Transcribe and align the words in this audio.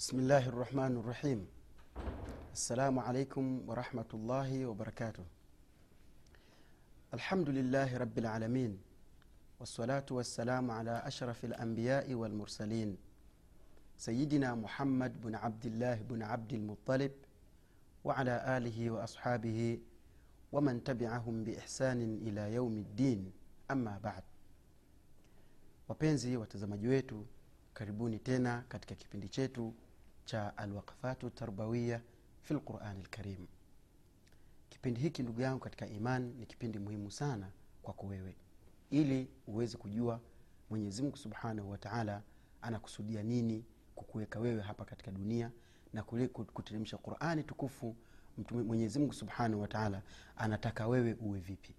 بسم 0.00 0.18
الله 0.18 0.48
الرحمن 0.48 0.96
الرحيم. 0.96 1.40
السلام 2.52 2.98
عليكم 2.98 3.68
ورحمة 3.68 4.10
الله 4.14 4.66
وبركاته. 4.66 5.24
الحمد 7.14 7.48
لله 7.48 7.96
رب 7.98 8.18
العالمين 8.18 8.80
والصلاة 9.60 10.06
والسلام 10.10 10.70
على 10.70 11.02
أشرف 11.04 11.44
الأنبياء 11.44 12.14
والمرسلين 12.14 12.96
سيدنا 13.98 14.54
محمد 14.54 15.20
بن 15.20 15.34
عبد 15.34 15.66
الله 15.66 15.94
بن 16.08 16.22
عبد 16.22 16.52
المطلب 16.52 17.12
وعلى 18.04 18.56
آله 18.56 18.90
وأصحابه 18.90 19.78
ومن 20.52 20.84
تبعهم 20.84 21.44
بإحسان 21.44 22.00
إلى 22.24 22.54
يوم 22.54 22.76
الدين. 22.78 23.32
أما 23.70 24.00
بعد 24.00 24.24
watazamaji 26.36 26.88
wetu 26.88 27.26
karibuni 27.74 28.18
tena 28.18 28.64
katika 28.68 28.94
kipindi 28.94 29.28
chetu 29.28 29.74
cha 30.30 30.56
alwaqfatu 30.56 31.30
tarbawiya 31.30 32.00
fi 32.42 32.54
lqurani 32.54 33.02
lkarim 33.02 33.46
kipindi 34.68 35.00
hiki 35.00 35.22
ndugu 35.22 35.40
yangu 35.40 35.60
katika 35.60 35.86
iman 35.86 36.22
ni 36.38 36.46
kipindi 36.46 36.78
muhimu 36.78 37.10
sana 37.10 37.50
kwako 37.82 38.06
wewe 38.06 38.36
ili 38.90 39.28
uweze 39.46 39.76
kujua 39.76 40.20
mwenyezimngu 40.70 41.16
subhanahu 41.16 41.70
wataala 41.70 42.22
anakusudia 42.62 43.22
nini 43.22 43.64
kukuweka 43.94 44.38
wewe 44.40 44.62
hapa 44.62 44.84
katika 44.84 45.10
dunia 45.10 45.50
na 45.92 46.02
kuteremsha 46.52 46.96
qurani 46.98 47.44
tukufu 47.44 47.96
mwenyezimngu 48.52 49.12
subhanahu 49.12 49.62
wataala 49.62 50.02
anataka 50.36 50.86
wewe 50.88 51.14
uwe 51.14 51.40
vipi. 51.40 51.74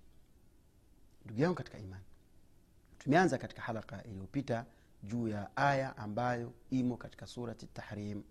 Ndugu 1.26 1.42
yangu 1.42 1.56
katika 1.56 1.80
imani 1.80 2.04
tumeanza 2.98 3.38
katika 3.38 3.62
halaka 3.62 4.04
iliyopita 4.04 4.66
juu 5.04 5.28
ya 5.28 5.58
aya 5.58 5.98
ambayo 5.98 6.54
imo 6.70 6.98
katika 6.98 7.28
surati 7.28 7.68
tahrim 7.68 8.24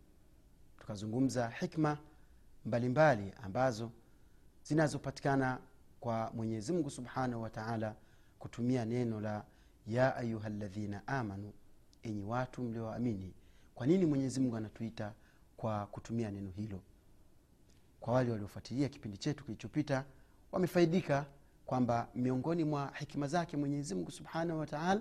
tukazungumza 0.91 1.49
hikma 1.49 1.99
mbalimbali 2.65 3.23
mbali 3.23 3.43
ambazo 3.43 3.91
zinazopatikana 4.65 5.59
kwa 6.01 6.31
mwenyezi 6.35 6.73
mungu 6.73 6.91
subhanahu 6.91 7.43
wataala 7.43 7.95
kutumia 8.39 8.85
neno 8.85 9.21
la 9.21 9.45
ya 9.87 10.17
ayuha 10.17 10.49
ladhina 10.49 11.07
amanu 11.09 11.53
enyi 12.03 12.23
watu 12.23 12.63
mlioamini. 12.63 13.33
Kwa 13.75 13.87
nini 13.87 14.07
mwenyezi 14.07 14.41
mungu 14.41 14.57
anatuita 14.57 15.13
kwa 15.57 15.87
kutumia 15.87 16.31
neno 16.31 16.51
hilo? 16.51 16.81
Kwa 18.01 18.15
wale 18.15 18.31
waliofuatilia 18.31 18.89
kipindi 18.89 19.19
chetu 19.19 19.45
kilichopita 19.45 20.05
wamefaidika 20.53 21.27
kwamba 21.67 22.09
miongoni 22.15 22.65
mwa 22.65 22.93
hikima 22.99 23.27
zake 23.27 23.57
mwenyezi 23.57 23.95
mungu 23.95 24.11
subhanahu 24.11 24.61
wataala 24.61 25.01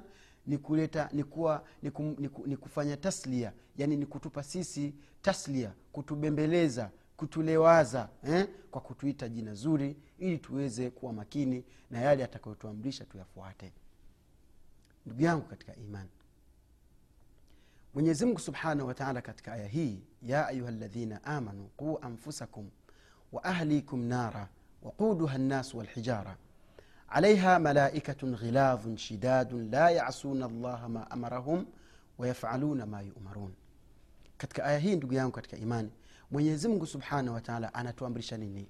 ni 0.49 0.57
kuleta 0.57 1.09
ni, 1.13 1.23
kuwa, 1.23 1.63
ni, 1.81 1.91
kum, 1.91 2.15
ni, 2.19 2.29
ku, 2.29 2.47
ni 2.47 2.57
kufanya 2.57 2.97
taslia 2.97 3.53
yani 3.77 3.95
ni 3.97 4.05
kutupa 4.05 4.43
sisi 4.43 4.93
taslia 5.21 5.73
kutubembeleza 5.91 6.91
kutulewaza 7.17 8.09
eh? 8.23 8.47
kwa 8.71 8.81
kutuita 8.81 9.29
jina 9.29 9.53
zuri 9.53 9.97
ili 10.19 10.37
tuweze 10.37 10.89
kuwa 10.89 11.13
makini 11.13 11.63
na 11.91 12.01
yale 12.01 12.23
atakayotuamrisha 12.23 13.05
tuyafuate 13.05 13.73
ndugu 15.05 15.21
yangu 15.23 15.45
katika 15.45 15.75
imani 15.75 16.09
mwenyezimngu 17.93 18.39
subhanahu 18.39 18.87
wataala 18.87 19.21
katika 19.21 19.53
aya 19.53 19.67
hii 19.67 20.01
ya 20.23 20.47
ayuha 20.47 20.71
ladhina 20.71 21.23
amanu 21.23 21.69
quu 21.77 21.99
anfusakum 22.01 22.69
wa 23.31 23.43
ahlikum 23.43 24.03
nara 24.03 24.49
waquduha 24.83 25.37
nnasu 25.37 25.77
walhijara 25.77 26.37
عليها 27.09 27.59
ملائكة 27.59 28.28
غلاظ 28.28 28.94
شداد 28.97 29.53
لا 29.54 29.88
يعصون 29.88 30.42
الله 30.42 30.87
ما 30.88 31.12
أمرهم 31.12 31.66
ويفعلون 32.19 32.82
ما 32.82 33.00
يؤمرون 33.00 33.54
katika 34.38 34.65
aya 34.65 34.78
hii 34.78 34.97
ndugu 34.97 35.15
yangu 35.15 35.32
katika 35.32 35.56
imani 35.56 35.91
mwenyezi 36.31 36.69
mungu 36.69 36.87
subhanahu 36.87 37.34
wataala 37.34 37.75
anatuamrisha 37.75 38.37
nini 38.37 38.69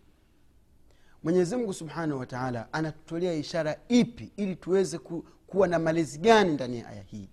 mwenyezi 1.23 1.57
mungu 1.57 1.73
subhanahu 1.75 2.21
wataala 2.21 2.73
anatutolea 2.73 3.35
ishara 3.35 3.77
ipi 3.89 4.33
ili 4.37 4.57
tuweze 4.57 4.99
ku, 4.99 5.25
kuwa 5.47 5.69
na 5.69 5.79
malezi 5.79 6.19
gani 6.19 6.53
ndani 6.53 6.79
ya 6.79 6.89
aya 6.89 7.03
hii 7.03 7.29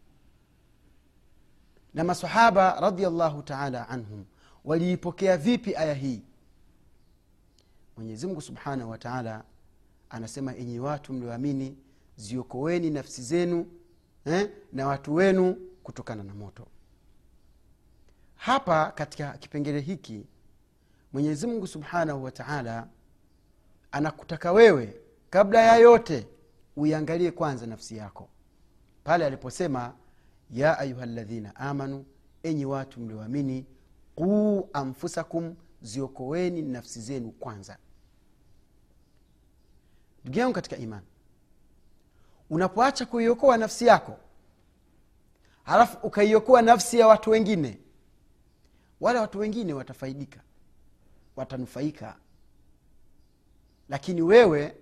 na 1.93 2.03
masahaba 2.03 2.79
radiallahu 2.79 3.41
taala 3.43 3.89
anhum 3.89 4.25
waliipokea 4.65 5.37
vipi 5.37 5.75
aya 5.75 5.93
hii 5.93 6.21
mwenyezi 7.97 8.27
mungu 8.27 8.41
subhanahu 8.41 8.89
wataala 8.91 9.43
anasema 10.10 10.56
enyi 10.56 10.78
watu 10.80 11.12
mlioamini 11.12 11.76
ziokoweni 12.16 12.90
nafsi 12.90 13.22
zenu 13.22 13.66
eh, 14.24 14.50
na 14.72 14.86
watu 14.86 15.14
wenu 15.14 15.56
kutokana 15.82 16.22
na 16.22 16.34
moto. 16.34 16.66
Hapa 18.34 18.90
katika 18.90 19.32
kipengele 19.38 19.80
hiki 19.80 20.26
mwenyezi 21.12 21.46
mungu 21.46 21.66
subhanahu 21.66 22.24
wa 22.24 22.30
taala 22.30 22.88
anakutaka 23.92 24.52
wewe 24.52 25.00
kabla 25.30 25.60
ya 25.62 25.76
yote 25.76 26.26
uiangalie 26.76 27.30
kwanza 27.30 27.66
nafsi 27.66 27.96
yako. 27.96 28.28
Pale 29.04 29.26
aliposema 29.26 29.94
ya 30.50 30.78
ayuha 30.78 31.06
ladhina 31.06 31.56
amanu 31.56 32.04
enyi 32.42 32.64
watu 32.64 33.00
mlioamini 33.00 33.66
quu 34.14 34.68
anfusakum 34.72 35.54
ziokoweni 35.82 36.62
nafsi 36.62 37.00
zenu 37.00 37.30
kwanza 37.30 37.78
ndugu 40.26 40.38
yangu 40.38 40.54
katika 40.54 40.76
imani. 40.76 41.06
Unapoacha 42.50 43.06
kuiokoa 43.06 43.56
nafsi 43.56 43.86
yako 43.86 44.18
halafu 45.62 45.98
ukaiokoa 46.06 46.62
nafsi 46.62 46.98
ya 46.98 47.06
watu 47.06 47.30
wengine 47.30 47.78
wale 49.00 49.18
watu 49.18 49.38
wengine 49.38 49.72
watafaidika 49.74 50.40
watanufaika. 51.36 52.16
Lakini 53.88 54.22
wewe 54.22 54.76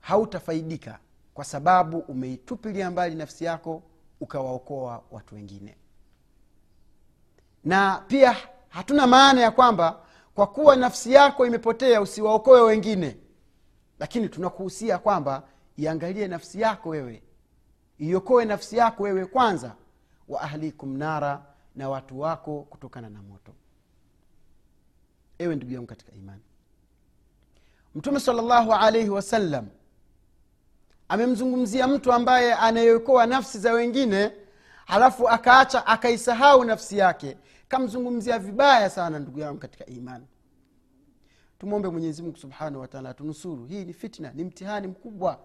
hautafaidika 0.00 0.98
kwa 1.34 1.44
sababu 1.44 1.98
umeitupilia 1.98 2.90
mbali 2.90 3.14
nafsi 3.14 3.44
yako 3.44 3.82
ukawaokoa 4.20 5.02
watu 5.10 5.34
wengine. 5.34 5.76
Na 7.64 8.04
pia 8.08 8.36
hatuna 8.68 9.06
maana 9.06 9.40
ya 9.40 9.50
kwamba 9.50 10.00
kwa 10.34 10.46
kuwa 10.46 10.76
nafsi 10.76 11.12
yako 11.12 11.46
imepotea 11.46 12.00
usiwaokoe 12.00 12.60
wengine 12.60 13.16
lakini 14.02 14.28
tunakuhusia 14.28 14.98
kwamba 14.98 15.42
iangalie 15.76 16.28
nafsi 16.28 16.60
yako 16.60 16.88
wewe. 16.88 17.22
Iokoe 17.98 18.44
nafsi 18.44 18.76
yako 18.76 19.02
wewe 19.02 19.26
kwanza. 19.26 19.74
Wa 20.28 20.40
ahlikum 20.40 20.96
nara 20.96 21.44
na 21.76 21.88
watu 21.88 22.20
wako 22.20 22.62
kutokana 22.70 23.10
na 23.10 23.22
moto. 23.22 23.52
Ewe 25.38 25.56
ndugu 25.56 25.72
yangu 25.72 25.86
katika 25.86 26.12
imani. 26.12 26.42
Mtume 27.94 28.20
salllahu 28.20 28.72
alaihi 28.72 29.10
wasallam 29.10 29.68
amemzungumzia 31.08 31.88
mtu 31.88 32.12
ambaye 32.12 32.54
anayeokoa 32.54 33.26
nafsi 33.26 33.58
za 33.58 33.72
wengine 33.72 34.32
halafu 34.86 35.28
akaacha 35.28 35.86
akaisahau 35.86 36.64
nafsi 36.64 36.98
yake. 36.98 37.36
Kamzungumzia 37.68 38.38
vibaya 38.38 38.90
sana 38.90 39.18
ndugu 39.18 39.38
yangu 39.38 39.58
katika 39.58 39.86
imani 39.86 40.26
tumwombe 41.62 41.88
mwenyezimungu 41.88 42.36
subhanahu 42.36 42.80
wataala 42.80 43.08
atunusuru. 43.10 43.64
Hii 43.66 43.84
ni 43.84 43.92
fitna 43.92 44.32
ni 44.34 44.44
mtihani 44.44 44.86
mkubwa. 44.86 45.38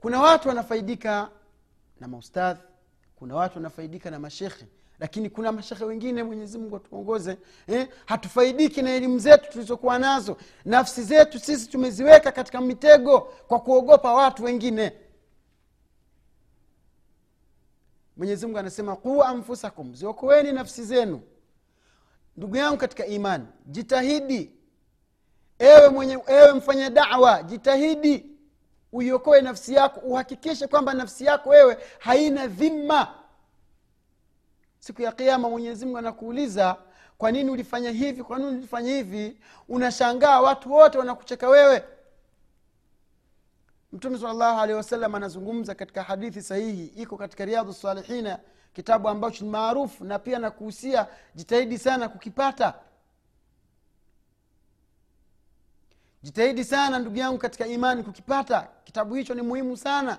Kuna 0.00 0.20
watu 0.20 0.48
wanafaidika 0.48 1.30
na 2.00 2.08
maustadhi 2.08 2.60
kuna 3.16 3.34
watu 3.34 3.58
wanafaidika 3.58 4.10
na 4.10 4.18
mashekhe 4.18 4.66
lakini 4.98 5.30
kuna 5.30 5.52
mashekhe 5.52 5.84
wengine 5.84 6.22
mwenyezimungu 6.22 6.76
atuongoze 6.76 7.38
eh? 7.66 7.88
hatufaidiki 8.06 8.82
na 8.82 8.94
elimu 8.94 9.18
zetu 9.18 9.50
tulizokuwa 9.52 9.98
nazo. 9.98 10.36
Nafsi 10.64 11.02
zetu 11.02 11.38
sisi 11.38 11.68
tumeziweka 11.68 12.32
katika 12.32 12.60
mitego 12.60 13.20
kwa 13.20 13.60
kuogopa 13.60 14.14
watu 14.14 14.44
wengine. 14.44 14.92
Mwenyezimungu 18.16 18.58
anasema 18.58 18.96
quu 18.96 19.22
anfusakum 19.22 19.94
ziokoweni 19.94 20.52
nafsi 20.52 20.84
zenu 20.84 21.22
ndugu 22.36 22.56
yangu 22.56 22.76
katika 22.78 23.06
imani 23.06 23.44
jitahidi. 23.66 24.50
Ewe 25.58 25.88
mwenye 25.88 26.18
ewe 26.26 26.52
mfanya 26.52 26.90
dawa 26.90 27.42
jitahidi. 27.42 28.26
Uiokoe 28.92 29.40
nafsi 29.40 29.74
yako 29.74 30.00
uhakikishe 30.00 30.66
kwamba 30.66 30.94
nafsi 30.94 31.24
yako 31.24 31.48
wewe 31.50 31.78
haina 31.98 32.46
dhima 32.46 33.14
siku 34.78 35.02
ya 35.02 35.12
kiama 35.12 35.50
mwenyezimungu 35.50 35.98
anakuuliza 35.98 36.76
kwa 37.18 37.30
nini 37.32 37.50
ulifanya 37.50 37.90
hivi? 37.90 38.22
Kwa 38.22 38.38
nini 38.38 38.50
ulifanya 38.50 38.90
hivi? 38.90 39.36
Unashangaa 39.68 40.40
watu 40.40 40.72
wote 40.72 40.98
wanakucheka 40.98 41.48
wewe 41.48 41.84
mtume 43.94 44.18
salllahu 44.18 44.60
alehi 44.60 44.76
wasallam 44.76 45.14
anazungumza 45.14 45.74
katika 45.74 46.02
hadithi 46.02 46.42
sahihi 46.42 46.84
iko 46.86 47.16
katika 47.16 47.44
riadhu 47.44 47.72
salihina 47.72 48.38
kitabu 48.72 49.08
ambacho 49.08 49.44
ni 49.44 49.50
maarufu 49.50 50.04
na 50.04 50.18
pia 50.18 50.38
nakuhusia 50.38 51.06
jitahidi 51.34 51.78
sana 51.78 52.08
kukipata. 52.08 52.74
Jitahidi 56.22 56.64
sana 56.64 56.98
ndugu 56.98 57.16
yangu 57.16 57.38
katika 57.38 57.66
imani 57.66 58.02
kukipata. 58.02 58.68
Kitabu 58.84 59.14
hicho 59.14 59.34
ni 59.34 59.42
muhimu 59.42 59.76
sana. 59.76 60.18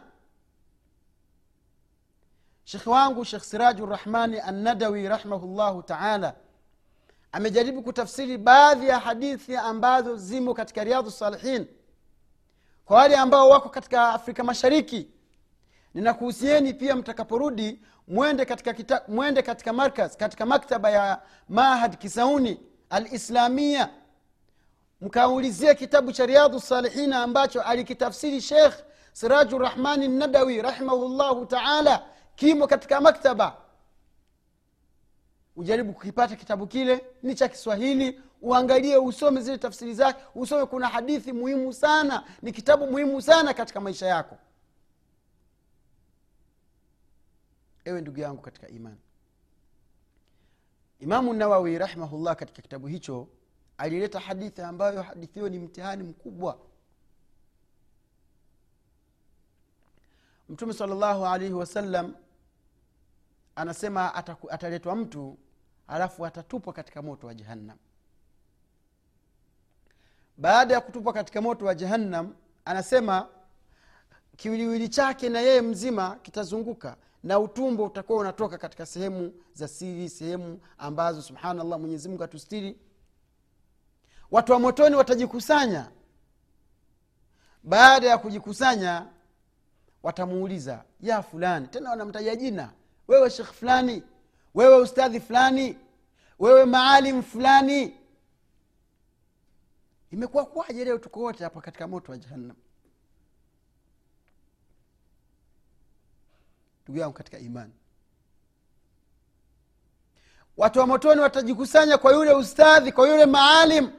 Shekhe 2.63 2.89
wangu 2.89 3.25
shekh 3.25 3.44
siraju 3.44 3.86
rahmani 3.86 4.39
annadawi 4.39 5.07
rahimahullahu 5.07 5.83
taala 5.83 6.36
amejaribu 7.31 7.81
kutafsiri 7.81 8.38
baadhi 8.38 8.88
ya 8.88 9.00
hadithi 9.00 9.57
ambazo 9.57 10.16
zimo 10.18 10.54
katika 10.54 10.83
riadhu 10.83 11.12
salihin 11.12 11.68
kwa 12.85 12.97
wale 12.97 13.15
ambao 13.15 13.49
wako 13.49 13.69
katika 13.69 14.09
afrika 14.09 14.43
mashariki 14.43 15.07
ninakuhusieni 15.93 16.73
pia 16.73 16.95
mtakaporudi 16.95 17.79
mwende 18.07 18.45
katika, 18.45 18.73
kita, 18.73 19.01
mwende 19.07 19.41
katika 19.41 19.73
markaz 19.73 20.15
katika 20.17 20.45
maktaba 20.45 20.89
ya 20.89 21.21
mahad 21.49 21.97
kisauni 21.97 22.59
alislamia. 22.89 23.89
Mkaulizie 25.01 25.75
kitabu 25.75 26.11
cha 26.11 26.25
riadhu 26.25 26.59
salihina 26.59 27.23
ambacho 27.23 27.61
alikitafsiri 27.61 28.41
shekh 28.41 28.73
siraju 29.13 29.57
rahmani 29.57 30.07
nadawi 30.07 30.61
rahimahullahu 30.61 31.45
taala 31.45 32.03
kimo 32.35 32.67
katika 32.67 33.01
maktaba 33.01 33.57
ujaribu 35.56 35.94
kukipata 35.94 36.36
kitabu 36.36 36.68
kile 36.68 37.06
ni 37.24 37.36
cha 37.36 37.48
kiswahili 37.48 38.22
uangalie 38.42 38.98
usome 38.98 39.42
zile 39.42 39.57
tafsiri 39.57 39.94
zake 39.94 40.24
usome. 40.36 40.66
Kuna 40.66 40.88
hadithi 40.88 41.34
muhimu 41.34 41.74
sana 41.74 42.24
ni 42.42 42.52
kitabu 42.52 42.88
muhimu 42.88 43.22
sana 43.22 43.54
katika 43.54 43.81
maisha 43.81 44.06
yako. 44.07 44.38
Ewe 47.86 48.02
ndugu 48.02 48.19
yangu 48.19 48.42
katika 48.42 48.68
imani. 48.68 48.98
Imamu 51.00 51.34
nawawi 51.34 51.78
rahimahullah 51.78 52.36
katika 52.36 52.62
kitabu 52.62 52.88
hicho 52.88 53.28
alileta 53.78 54.19
hadithi 54.19 54.62
ambayo 54.62 55.02
hadithi 55.02 55.34
hiyo 55.34 55.50
ni 55.50 55.60
mtihani 55.60 56.04
mkubwa. 56.04 56.60
Mtume 60.50 60.74
salllahu 60.74 61.25
alaihi 61.25 61.54
wasallam 61.54 62.16
anasema 63.56 64.16
ataletwa 64.50 64.96
mtu 64.96 65.38
alafu 65.87 66.25
atatupwa 66.25 66.73
katika 66.73 67.01
moto 67.01 67.27
wa 67.27 67.33
jahannam. 67.33 67.77
Baada 70.37 70.73
ya 70.73 70.81
kutupwa 70.81 71.13
katika 71.13 71.41
moto 71.41 71.65
wa 71.65 71.75
jahannam 71.75 72.33
anasema 72.65 73.27
kiwiliwili 74.37 74.89
chake 74.89 75.29
na 75.29 75.39
yeye 75.39 75.61
mzima 75.61 76.15
kitazunguka 76.15 76.97
na 77.23 77.39
utumbo 77.39 77.83
utakuwa 77.85 78.19
unatoka 78.19 78.57
katika 78.57 78.85
sehemu 78.85 79.33
za 79.53 79.67
siri 79.67 80.09
sehemu 80.09 80.59
ambazo 80.77 81.21
subhanallah 81.21 81.79
mwenyezimungu 81.79 82.23
atustiri. 82.23 82.77
Watu 84.31 84.51
wa 84.51 84.59
motoni 84.59 84.95
watajikusanya. 84.95 85.91
Baada 87.63 88.07
ya 88.09 88.17
kujikusanya 88.17 89.05
watamuuliza 90.03 90.83
ya 91.01 91.23
fulani 91.23 91.67
tena 91.67 91.89
wanamtaja 91.89 92.35
jina 92.35 92.71
wewe 93.07 93.29
shekh 93.29 93.51
fulani 93.53 94.03
wewe 94.56 94.75
ustadhi 94.78 95.19
fulani 95.19 95.78
wewe 96.40 96.66
maalim 96.66 97.24
fulani. 97.24 97.98
Imekuwa 100.12 100.46
kuwaje 100.46 100.86
leo 100.86 100.98
tuko 100.98 101.19
wote 101.19 101.44
hapa 101.44 101.62
katika 101.62 101.88
moto 101.88 102.12
wa 102.12 102.18
jahannam? 102.18 102.56
Ndugu 106.84 107.00
yangu 107.00 107.13
katika 107.13 107.40
imani 107.40 107.74
watu 110.57 110.80
wa 110.80 110.88
motoni 110.88 111.22
watajikusanya 111.22 111.98
kwa 111.98 112.13
yule 112.13 112.34
ustadhi 112.34 112.92
kwa 112.92 113.07
yule 113.10 113.25
maalim 113.25 113.90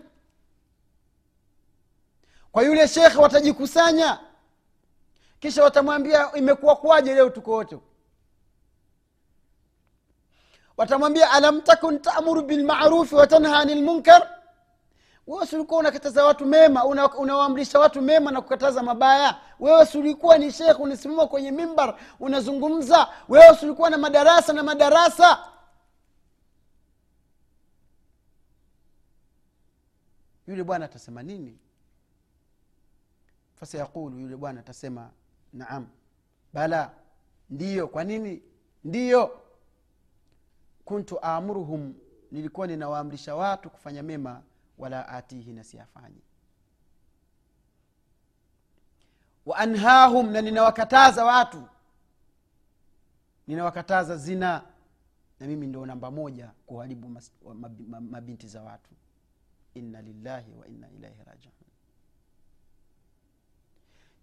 kwa 2.52 2.62
yule 2.62 2.88
shekhe 2.88 3.18
watajikusanya. 3.18 4.20
Kisha 5.40 5.64
watamwambia 5.64 6.32
imekuwa 6.32 6.76
kuwaje 6.76 7.14
leo 7.14 7.30
tuko 7.30 7.50
wote 7.50 7.78
watamwambia 10.76 11.30
alam 11.30 11.60
takun 11.60 11.98
taamuru 11.98 12.42
bilmarufi 12.42 13.14
watanha 13.14 13.58
ani 13.58 13.74
lmunkar 13.74 14.36
wewe 15.26 15.46
siulikuwa 15.46 15.80
unakataza 15.80 16.24
watu 16.24 16.46
mema 16.46 16.84
unawaamrisha 17.18 17.78
una 17.78 17.82
watu 17.82 18.02
mema 18.02 18.30
na 18.30 18.40
kukataza 18.40 18.82
mabaya? 18.82 19.40
Wewe 19.60 19.86
siulikuwa 19.86 20.38
ni 20.38 20.52
shekh 20.52 20.80
unasimama 20.80 21.26
kwenye 21.26 21.50
mimbar 21.50 21.98
unazungumza? 22.20 23.08
Wewe 23.28 23.56
siulikuwa 23.56 23.90
na 23.90 23.98
madarasa 23.98 24.52
na 24.52 24.62
madarasa? 24.62 25.38
Yule 30.46 30.64
bwana 30.64 30.84
atasema 30.84 31.22
nini? 31.22 31.58
Fasayaqulu 33.54 34.18
yule 34.18 34.36
bwana 34.36 34.60
atasema 34.60 35.10
naam. 35.52 35.86
Bala 36.52 36.90
ndiyo. 37.50 37.88
Kwa 37.88 38.04
nini? 38.04 38.42
Ndiyo 38.84 39.40
kuntu 40.86 41.20
amuruhum 41.22 41.94
nilikuwa 42.32 42.66
ninawaamrisha 42.66 43.36
watu 43.36 43.70
kufanya 43.70 44.02
mema 44.02 44.42
wala 44.78 45.08
atihi 45.08 45.52
na 45.52 45.64
siyafanyi. 45.64 46.20
Wa 49.46 49.66
na 49.66 50.42
ninawakataza 50.42 51.24
watu. 51.24 51.62
Ninawakataza 53.46 54.16
zina. 54.16 54.62
Na 55.40 55.46
mimi 55.46 55.66
ndo 55.66 55.86
namba 55.86 56.10
moja 56.10 56.50
kuharibu 56.66 57.20
mabinti 58.00 58.48
za 58.48 58.62
watu. 58.62 58.90
Inna 59.74 60.02
lillahi 60.02 60.52
wa 60.60 60.66
inna 60.68 60.90
ilaihi 60.90 61.24
rajiun. 61.26 61.52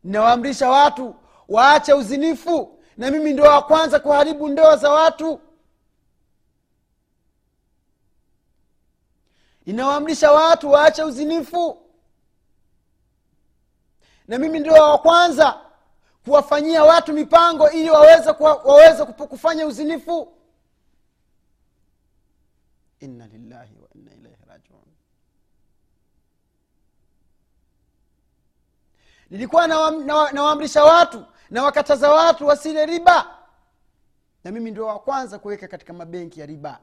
Ninawaamrisha 0.04 0.70
watu 0.70 1.16
waache 1.48 1.94
uzinifu. 1.94 2.80
Na 2.98 3.12
mimi 3.12 3.34
ndo 3.34 3.44
wa 3.44 3.62
kwanza 3.62 4.00
kuharibu 4.00 4.50
ndoa 4.50 4.78
za 4.78 4.92
watu 4.92 5.42
ninawaamrisha 9.66 10.32
watu 10.32 10.72
waache 10.72 11.04
uzinifu. 11.04 11.80
Na 14.28 14.38
mimi 14.38 14.60
ndio 14.60 14.74
wa 14.74 14.98
kwanza 14.98 15.60
kuwafanyia 16.26 16.84
watu 16.84 17.14
mipango 17.14 17.70
ili 17.70 17.90
waweze, 17.90 18.30
waweze 18.40 19.06
kufanya 19.06 19.66
uzinifu. 19.68 20.34
Inna 23.00 23.28
lillahi 23.28 23.76
wa 23.82 23.88
inna 23.96 24.12
ilaihi 24.14 24.38
rajiun. 24.48 24.80
Nilikuwa 29.30 29.68
nawaamrisha 29.68 30.06
na, 30.24 30.32
nawaamrisha 30.32 30.84
watu 30.84 31.26
na 31.50 31.64
wakataza 31.64 32.12
watu 32.12 32.48
wasile 32.48 32.86
riba. 32.86 33.38
Na 34.44 34.52
mimi 34.52 34.72
ndio 34.72 34.86
wa 34.86 35.00
kwanza 35.00 35.40
kuweka 35.40 35.68
katika 35.68 35.94
mabenki 35.94 36.40
ya 36.40 36.46
riba 36.46 36.80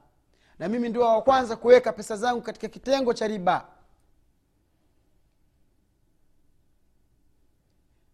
na 0.61 0.69
mimi 0.69 0.88
ndio 0.88 1.02
wa 1.02 1.23
kwanza 1.23 1.57
kuweka 1.57 1.93
pesa 1.93 2.17
zangu 2.17 2.43
katika 2.43 2.69
kitengo 2.69 3.14
cha 3.14 3.26
riba. 3.26 3.69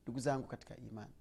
Ndugu 0.02 0.20
zangu 0.20 0.46
katika 0.46 0.76
imani 0.76 1.12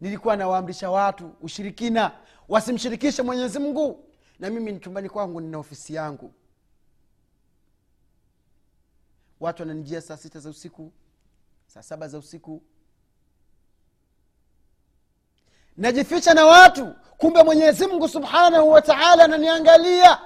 nilikuwa 0.00 0.36
nawaamrisha 0.36 0.90
watu 0.90 1.34
ushirikina 1.40 2.18
wasimshirikishe 2.48 3.22
mwenyezi 3.22 3.58
mungu. 3.58 4.04
Na 4.38 4.50
mimi 4.50 4.80
chumbani 4.80 5.08
kwangu 5.08 5.40
nina 5.40 5.58
ofisi 5.58 5.94
yangu. 5.94 6.34
Watu 9.40 9.62
wananijia 9.62 10.00
saa 10.00 10.16
sita 10.16 10.40
za 10.40 10.50
usiku 10.50 10.92
saa 11.66 11.82
saba 11.82 12.08
za 12.08 12.18
usiku 12.18 12.62
najificha 15.76 16.34
na 16.34 16.46
watu. 16.46 16.94
Kumbe 17.18 17.42
mwenyezi 17.42 17.86
mungu 17.86 18.08
subhanahu 18.08 18.70
wataala 18.70 19.24
ananiangalia. 19.24 20.18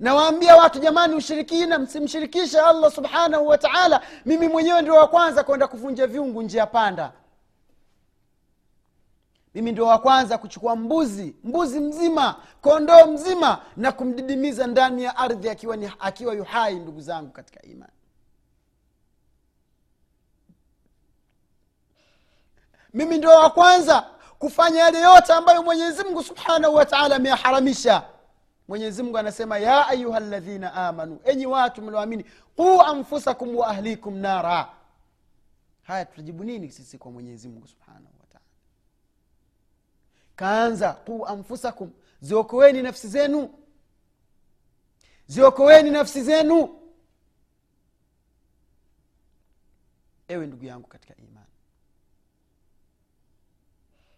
Nawaambia 0.00 0.56
watu 0.56 0.78
jamani 0.78 1.14
ushirikina 1.14 1.78
msimshirikishe 1.78 2.60
allah 2.60 2.92
subhanahu 2.92 3.46
wataala 3.46 4.00
mimi 4.26 4.48
mwenyewe 4.48 4.82
ndio 4.82 4.94
wa 4.94 5.08
kwanza 5.08 5.44
kwenda 5.44 5.66
kuvunja 5.66 6.06
viungu 6.06 6.42
njia 6.42 6.66
panda. 6.66 7.12
Mimi 9.54 9.72
ndio 9.72 9.86
wa 9.86 9.98
kwanza 9.98 10.38
kuchukua 10.38 10.76
mbuzi 10.76 11.36
mbuzi 11.44 11.80
mzima 11.80 12.36
kondoo 12.60 13.06
mzima 13.06 13.58
na 13.76 13.92
kumdidimiza 13.92 14.66
ndani 14.66 15.04
ya 15.04 15.16
ardhi 15.16 15.48
akiwa, 15.50 15.76
ni, 15.76 15.90
akiwa 16.00 16.34
yuhai 16.34 16.74
ndugu 16.74 17.00
zangu 17.00 17.30
katika 17.30 17.62
imani. 17.62 17.92
Mimi 22.94 23.18
ndio 23.18 23.30
wa 23.30 23.50
kwanza 23.50 24.06
kufanya 24.44 24.80
yale 24.80 25.00
yote 25.00 25.32
ambayo 25.32 25.62
mwenyezi 25.62 26.04
mungu 26.04 26.22
subhanahu 26.22 26.74
wa 26.74 26.86
taala 26.86 27.16
ameyaharamisha. 27.16 28.08
Mwenyezi 28.68 29.02
mungu 29.02 29.18
anasema 29.18 29.58
ya 29.58 29.88
ayuha 29.88 30.20
ladhina 30.20 30.74
amanu 30.74 31.20
enyi 31.24 31.46
watu 31.46 31.82
mlioamini 31.82 32.24
quu 32.56 32.82
anfusakum 32.82 33.56
wa 33.56 33.66
ahlikum 33.68 34.16
nara. 34.16 34.68
Haya 35.82 36.04
tutajibu 36.04 36.44
nini 36.44 36.70
sisi 36.72 36.98
kwa 36.98 37.10
mwenyezi 37.10 37.48
mungu 37.48 37.66
subhanahu 37.68 38.14
wataala 38.20 38.44
kaanza 40.36 40.92
quu 40.92 41.26
anfusakum 41.26 41.90
ziokoweni 42.20 42.82
nafsi 42.82 43.08
zenu. 43.08 43.50
Ziokoweni 45.26 45.90
nafsi 45.90 46.22
zenu. 46.22 46.80
Ewe 50.28 50.46
ndugu 50.46 50.64
yangu 50.64 50.88
katika 50.88 51.16
imani 51.16 51.53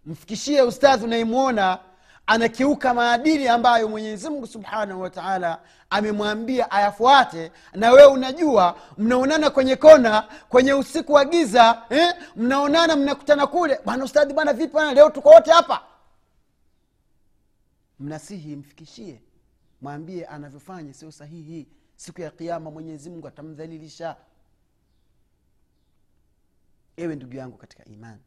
mfikishie 0.06 0.62
ustadhi 0.62 1.04
unayemwona 1.04 1.78
anakiuka 2.26 2.94
maadili 2.94 3.48
ambayo 3.48 3.88
mwenyezi 3.88 4.28
mungu 4.30 4.46
subhanahu 4.46 5.00
wataala 5.00 5.60
amemwambia 5.90 6.70
ayafuate. 6.70 7.52
Na 7.75 7.90
wewe 7.90 8.06
unajua 8.12 8.80
mnaonana 8.98 9.50
kwenye 9.50 9.76
kona 9.76 10.22
kwenye 10.48 10.72
usiku 10.72 11.12
wa 11.12 11.25
giza 11.25 11.82
eh? 11.90 12.14
mnaonana 12.36 12.96
mnakutana 12.96 13.46
kule. 13.46 13.80
Bwana 13.84 14.04
ustadhi 14.04 14.34
bwana 14.34 14.52
vipi 14.52 14.72
bwana 14.72 14.94
leo 14.94 15.10
tuko 15.10 15.28
wote 15.28 15.50
hapa? 15.50 15.82
Mnasihi 18.00 18.56
mfikishie. 18.56 19.22
Mwambie 19.82 20.25
anavyofanya 20.26 20.94
sio 20.94 21.12
sahihi. 21.12 21.66
Siku 21.96 22.20
ya 22.20 22.30
kiama 22.30 22.70
mwenyezi 22.70 23.10
mungu 23.10 23.28
atamdhalilisha. 23.28 24.16
Ewe 26.96 27.16
ndugu 27.16 27.36
yangu 27.36 27.56
katika 27.56 27.84
imani 27.84 28.20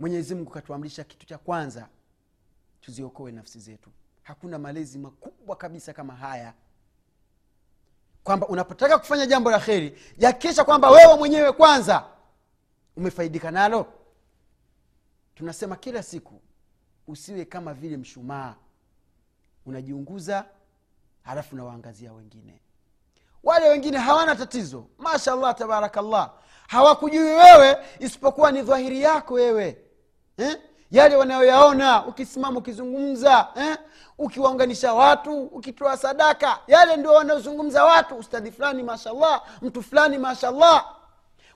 mwenyezi 0.00 0.34
mungu 0.34 0.50
katuamrisha 0.50 1.04
kitu 1.04 1.26
cha 1.26 1.38
kwanza 1.38 1.88
tuziokoe 2.80 3.32
nafsi 3.32 3.60
zetu. 3.60 3.90
Hakuna 4.22 4.58
malezi 4.58 4.98
makubwa 4.98 5.56
kabisa 5.56 5.92
kama 5.92 6.16
haya. 6.16 6.54
Kwamba 8.24 8.48
unapotaka 8.48 8.98
kufanya 8.98 9.26
jambo 9.26 9.50
la 9.50 9.60
kheri 9.60 9.98
jakisha 10.18 10.64
kwamba 10.64 10.90
wewe 10.90 11.16
mwenyewe 11.16 11.52
kwanza 11.52 12.04
umefaidika 12.96 13.50
nalo. 13.50 13.86
Tunasema 15.34 15.76
kila 15.76 16.02
siku 16.02 16.40
usiwe 17.06 17.44
kama 17.44 17.74
vile 17.74 17.96
mshumaa. 17.96 18.54
Unajiunguza 19.66 20.44
halafu 21.22 21.56
nawaangazia 21.56 22.12
wengine. 22.12 22.60
Wale 23.42 23.68
wengine 23.68 23.98
hawana 23.98 24.36
tatizo. 24.36 24.86
Mashallah 24.98 25.54
tabarakallah. 25.54 26.32
Hawakujui 26.68 27.18
wewe 27.34 27.76
isipokuwa 27.98 28.52
ni 28.52 28.62
dhahiri 28.62 29.02
yako 29.02 29.34
wewe 29.34 29.89
eh? 30.40 30.58
yale 30.90 31.16
wanayoyaona 31.16 32.06
ukisimama 32.06 32.58
ukizungumza 32.58 33.48
eh? 33.56 33.78
ukiwaunganisha 34.18 34.94
watu 34.94 35.42
ukitoa 35.42 35.96
sadaka 35.96 36.58
yale 36.66 36.96
ndio 36.96 37.12
wanaozungumza 37.12 37.84
watu. 37.84 38.16
Ustadhi 38.16 38.50
fulani 38.52 38.82
mashallah 38.82 39.42
mtu 39.62 39.82
fulani 39.82 40.18
mashallah. 40.18 40.96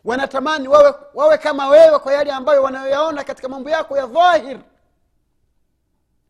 Wanatamani 0.05 0.69
wawe, 0.69 0.95
wawe 1.15 1.39
kama 1.39 1.69
wewe 1.69 1.99
kwa 1.99 2.13
yale 2.13 2.33
ambayo 2.33 2.63
wanayoyaona 2.63 3.25
katika 3.25 3.49
mambo 3.49 3.71
yako 3.71 3.97
ya 3.97 4.07
dhahir. 4.07 4.59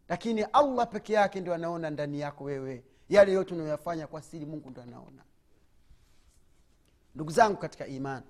Lakini 0.09 0.43
allah 0.43 0.89
peke 0.89 1.13
yake 1.13 1.41
ndio 1.41 1.55
anaona 1.55 1.91
ndani 1.91 2.21
yako 2.21 2.45
wewe. 2.45 2.85
Yale 3.09 3.33
yote 3.33 3.55
unayoyafanya 3.55 4.07
kwa 4.07 4.23
siri 4.23 4.47
mungu 4.47 4.71
ndo 4.71 4.83
anaona. 4.83 5.23
Ndugu 7.15 7.31
zangu 7.31 7.57
katika 7.57 7.87
imani 7.87 8.27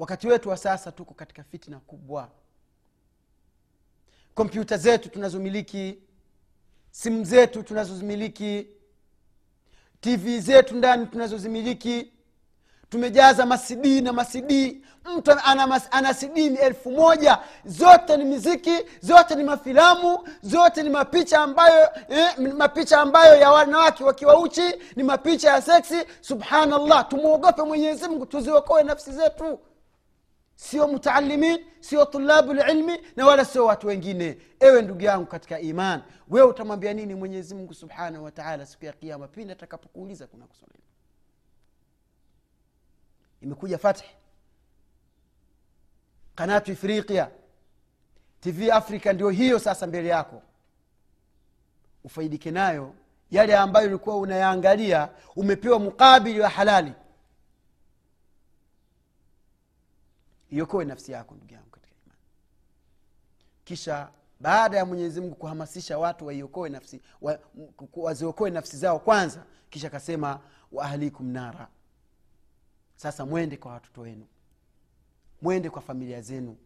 wakati 0.00 0.28
wetu 0.28 0.48
wa 0.48 0.56
sasa 0.56 0.92
tuko 0.92 1.14
katika 1.14 1.42
fitna 1.44 1.80
kubwa. 1.80 2.28
Kompyuta 4.34 4.76
zetu 4.76 5.08
tunazomiliki 5.08 5.98
simu 6.90 7.24
zetu 7.24 7.62
tunazozimiliki 7.62 8.66
tv 10.00 10.40
zetu 10.40 10.76
ndani 10.76 11.06
tunazozimiliki. 11.06 12.12
Tumejaza 12.88 13.46
masidii 13.46 14.00
na 14.00 14.12
masidii 14.12 14.82
mtu 15.16 15.32
ana, 15.44 15.66
mas, 15.66 15.88
ana 15.90 16.14
sidini 16.14 16.56
elfu 16.58 16.90
moja. 16.90 17.38
Zote 17.64 18.16
ni 18.16 18.24
miziki 18.24 18.74
zote 19.00 19.34
ni 19.34 19.44
mafilamu 19.44 20.28
zote 20.42 20.82
ni 20.82 20.90
mapicha 20.90 21.40
ambayo 21.40 21.88
eh, 22.08 22.38
mapicha 22.38 23.00
ambayo 23.00 23.36
ya 23.36 23.50
wanawake 23.52 24.04
wakiwa 24.04 24.38
uchi 24.40 24.74
ni 24.96 25.02
mapicha 25.02 25.50
ya 25.50 25.62
seksi. 25.62 25.96
Subhanallah 26.20 27.08
tumwogope 27.08 27.62
mwenyezimngu 27.62 28.26
tuziokoe 28.26 28.82
nafsi 28.82 29.12
zetu 29.12 29.58
sio 30.60 30.88
mutaalimin 30.88 31.58
sio 31.80 32.04
tulabu 32.04 32.52
lilmi 32.54 33.00
na 33.16 33.26
wala 33.26 33.44
sio 33.44 33.66
watu 33.66 33.86
wengine. 33.86 34.38
Ewe 34.60 34.82
ndugu 34.82 35.02
yangu 35.02 35.26
katika 35.26 35.60
iman 35.60 36.02
wewe 36.28 36.46
utamwambia 36.48 36.92
nini 36.94 37.14
mwenyezi 37.14 37.54
mungu 37.54 37.74
subhanahu 37.74 38.24
wataala 38.24 38.66
siku 38.66 38.84
ya 38.84 38.92
kiama 38.92 39.28
pindi 39.28 39.52
atakapokuuliza 39.52 40.26
kuna 40.26 40.46
kuswali? 40.46 40.80
Imekuja 43.42 43.78
fathi 43.78 44.04
kanatu 46.34 46.72
ifriqia 46.72 47.30
tv 48.40 48.70
africa 48.72 49.06
ndio 49.06 49.30
hiyo 49.30 49.58
sasa 49.58 49.86
mbele 49.86 50.08
yako. 50.08 50.42
Ufaidike 52.04 52.50
nayo. 52.50 52.94
Yale 53.30 53.56
ambayo 53.56 53.88
ulikuwa 53.88 54.18
unayaangalia 54.18 55.08
umepewa 55.36 55.78
mukabili 55.78 56.40
wa 56.40 56.48
halali 56.48 56.92
iokoe 60.50 60.84
nafsi 60.84 61.12
yako 61.12 61.34
ndugu 61.34 61.52
yangu 61.54 61.70
katika 61.70 61.94
imani. 62.06 62.20
Kisha 63.64 64.08
baada 64.40 64.76
ya 64.76 64.84
mwenyezi 64.86 65.20
mungu 65.20 65.34
kuhamasisha 65.34 65.98
watu 65.98 66.26
waiokoe 66.26 66.68
nafsi 66.68 67.00
wa, 67.20 67.38
waziokoe 67.96 68.50
nafsi 68.50 68.76
zao 68.76 68.98
kwanza 68.98 69.44
kisha 69.70 69.86
akasema 69.86 70.40
waahlikum 70.72 71.26
nara. 71.30 71.68
Sasa 72.96 73.26
mwende 73.26 73.56
kwa 73.56 73.72
watoto 73.72 74.00
wenu. 74.00 74.26
Mwende 75.42 75.70
kwa 75.70 75.82
familia 75.82 76.20
zenu. 76.20 76.56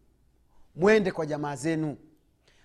Mwende 0.77 1.13
kwa 1.13 1.27
jamaa 1.27 1.57
zenu. 1.57 1.97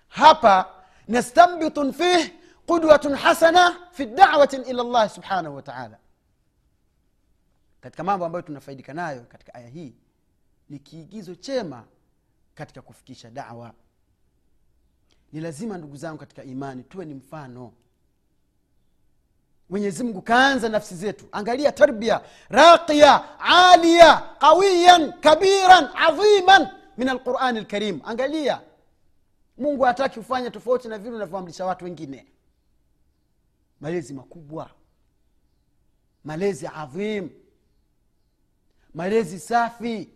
Hapa 0.08 0.74
nastambitun 1.08 1.92
fih 1.92 2.32
qudwatun 2.66 3.14
hasana 3.14 3.88
fi 3.92 4.06
dawatin 4.06 4.64
ila 4.66 4.82
llah 4.84 5.10
subhanahu 5.10 5.56
wataala 5.56 5.98
katika 7.80 8.04
mambo 8.04 8.26
ambayo 8.26 8.42
tunafaidika 8.42 8.94
nayo 8.94 9.20
katika 9.22 9.54
aya 9.54 9.68
hii 9.68 9.94
ni 10.70 10.78
kiigizo 10.78 11.34
chema 11.34 11.84
katika 12.54 12.82
kufikisha 12.82 13.30
dawa. 13.30 13.74
Ni 15.32 15.40
lazima 15.40 15.78
ndugu 15.78 15.96
zangu 15.96 16.18
katika 16.18 16.44
imani 16.44 16.82
tuwe 16.82 17.04
ni 17.04 17.14
mfano. 17.14 17.72
Mwenyezi 19.70 20.04
mungu 20.04 20.22
kaanza 20.22 20.68
nafsi 20.68 20.94
zetu. 20.96 21.28
Angalia 21.32 21.72
tarbia 21.72 22.20
raqiya 22.48 23.40
alia 23.40 24.16
qawiyan 24.20 25.20
kabiran 25.20 25.88
adhiman 25.94 26.68
min 26.96 27.08
alqurani 27.08 27.60
lkarim 27.60 28.00
angalia. 28.04 28.62
Mungu 29.58 29.82
hataki 29.84 30.20
ufanya 30.20 30.50
tofauti 30.50 30.88
na 30.88 30.98
vile 30.98 31.16
unavyoamrisha 31.16 31.64
watu 31.66 31.84
wengine. 31.84 32.26
Malezi 33.80 34.14
makubwa. 34.14 34.70
Malezi 36.24 36.66
adhim. 36.66 37.30
Malezi 38.94 39.38
safi 39.40 40.10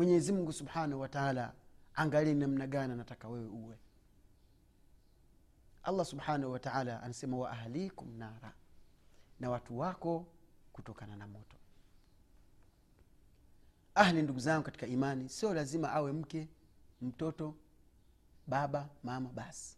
mwenyezi 0.00 0.32
mungu 0.32 0.52
subhanahu 0.52 1.00
wataala 1.00 1.52
angalie 1.94 2.34
namna 2.34 2.66
gani 2.66 2.92
anataka 2.92 3.28
wewe 3.28 3.46
uwe. 3.48 3.78
Allah 5.82 6.06
subhanahu 6.06 6.52
wataala 6.52 7.02
anasema 7.02 7.36
wa 7.36 7.50
ahlikum 7.50 8.16
nara 8.18 8.52
na 9.40 9.50
watu 9.50 9.78
wako 9.78 10.26
kutokana 10.72 11.16
na 11.16 11.26
moto. 11.26 11.56
Ahli 13.94 14.22
ndugu 14.22 14.38
zangu 14.40 14.64
katika 14.64 14.86
imani 14.86 15.28
sio 15.28 15.54
lazima 15.54 15.92
awe 15.92 16.12
mke 16.12 16.48
mtoto 17.02 17.54
baba 18.46 18.88
mama 19.04 19.28
basi. 19.28 19.76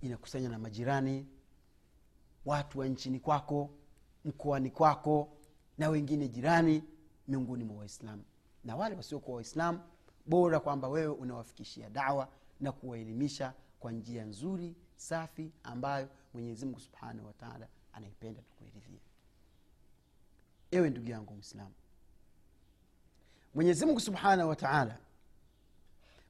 Inakusanya 0.00 0.48
na 0.48 0.58
majirani 0.58 1.26
watu 2.44 2.78
wa 2.78 2.86
nchini 2.86 3.20
kwako 3.20 3.70
mkoani 4.24 4.70
kwako 4.70 5.36
na 5.78 5.88
wengine 5.88 6.28
jirani 6.28 6.84
miongoni 7.28 7.64
mwa 7.64 7.76
waislamu 7.76 8.24
na 8.64 8.76
wale 8.76 8.94
wasiokuwa 8.96 9.36
waislamu 9.36 9.80
bora 10.26 10.60
kwamba 10.60 10.88
wewe 10.88 11.12
unawafikishia 11.14 11.90
dawa 11.90 12.28
na 12.60 12.72
kuwaelimisha 12.72 13.52
kwa 13.80 13.92
njia 13.92 14.24
nzuri 14.24 14.76
safi 14.96 15.52
ambayo 15.62 16.08
mwenyezimungu 16.34 16.80
subhanahu 16.80 17.26
wataala 17.26 17.68
anaipenda 17.92 18.42
tukueridhia 18.42 19.00
ewe 20.70 20.90
ndugu 20.90 21.10
yangu 21.10 21.34
mwislamu 21.34 21.72
mwenyezi 23.54 23.86
mungu 23.86 24.00
subhanahu 24.00 24.48
wataala 24.48 24.98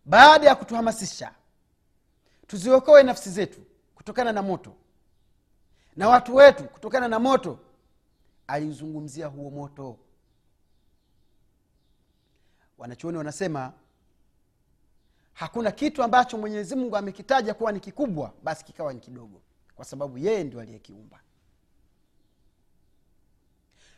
baada 0.04 0.46
ya 0.46 0.54
kutuhamasisha 0.54 1.34
tuziokoe 2.46 3.02
nafsi 3.02 3.30
zetu 3.30 3.60
kutokana 3.94 4.32
na 4.32 4.42
moto 4.42 4.74
na 5.96 6.08
watu 6.08 6.34
wetu 6.34 6.64
kutokana 6.64 7.08
na 7.08 7.18
moto 7.18 7.58
aliuzungumzia 8.46 9.26
huo 9.26 9.50
moto 9.50 9.98
wanachuoni 12.80 13.18
wanasema 13.18 13.72
hakuna 15.32 15.70
kitu 15.72 16.02
ambacho 16.02 16.38
mwenyezi 16.38 16.76
mungu 16.76 16.96
amekitaja 16.96 17.54
kuwa 17.54 17.72
ni 17.72 17.80
kikubwa 17.80 18.32
basi 18.42 18.64
kikawa 18.64 18.92
ni 18.92 19.00
kidogo 19.00 19.42
kwa 19.74 19.84
sababu 19.84 20.18
yeye 20.18 20.44
ndio 20.44 20.60
aliyekiumba. 20.60 21.20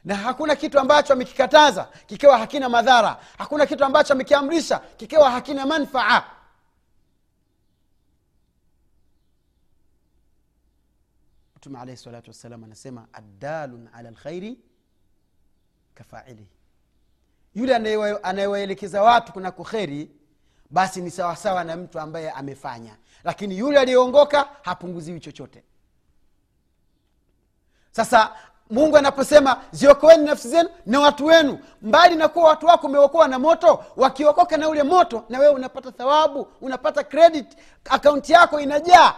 Na 0.04 0.14
hakuna 0.16 0.56
kitu 0.56 0.78
ambacho 0.80 1.12
amekikataza 1.12 1.84
kikiwa 2.06 2.38
hakina 2.38 2.68
madhara. 2.68 3.20
Hakuna 3.38 3.66
kitu 3.66 3.84
ambacho 3.84 4.12
amekiamrisha 4.12 4.78
kikiwa 4.78 5.30
hakina 5.30 5.66
manfaa. 5.66 6.24
Mtume 11.56 11.78
alaihi 11.78 12.00
salatu 12.00 12.30
wassalam 12.30 12.64
anasema 12.64 13.08
addalun 13.12 13.88
ala 13.92 14.10
lkhairi 14.10 14.58
kafailihi 15.94 16.61
yule 17.54 17.76
anayewaelekeza 18.22 19.02
watu 19.02 19.32
kunako 19.32 19.64
kheri 19.64 20.10
basi 20.70 21.00
ni 21.00 21.10
sawasawa 21.10 21.64
na 21.64 21.76
mtu 21.76 22.00
ambaye 22.00 22.30
amefanya. 22.30 22.96
Lakini 23.24 23.58
yule 23.58 23.78
aliyeongoka 23.80 24.48
hapunguziwi 24.62 25.20
chochote. 25.20 25.64
Sasa 27.90 28.36
mungu 28.70 28.96
anaposema 28.96 29.64
ziokoeni 29.70 30.24
nafsi 30.24 30.48
zenu 30.48 30.68
na 30.86 31.00
watu 31.00 31.26
wenu. 31.26 31.58
Mbali 31.82 32.16
na 32.16 32.28
kuwa 32.28 32.48
watu 32.48 32.66
wako 32.66 32.86
umeokoa 32.86 33.28
na 33.28 33.38
moto 33.38 33.84
wakiokoka 33.96 34.56
na 34.56 34.68
ule 34.68 34.82
moto 34.82 35.24
na 35.28 35.38
wewe 35.38 35.52
unapata 35.54 35.92
thawabu 35.92 36.48
unapata 36.60 37.04
credit 37.04 37.56
akaunti 37.84 38.32
yako 38.32 38.60
inajaa. 38.60 39.14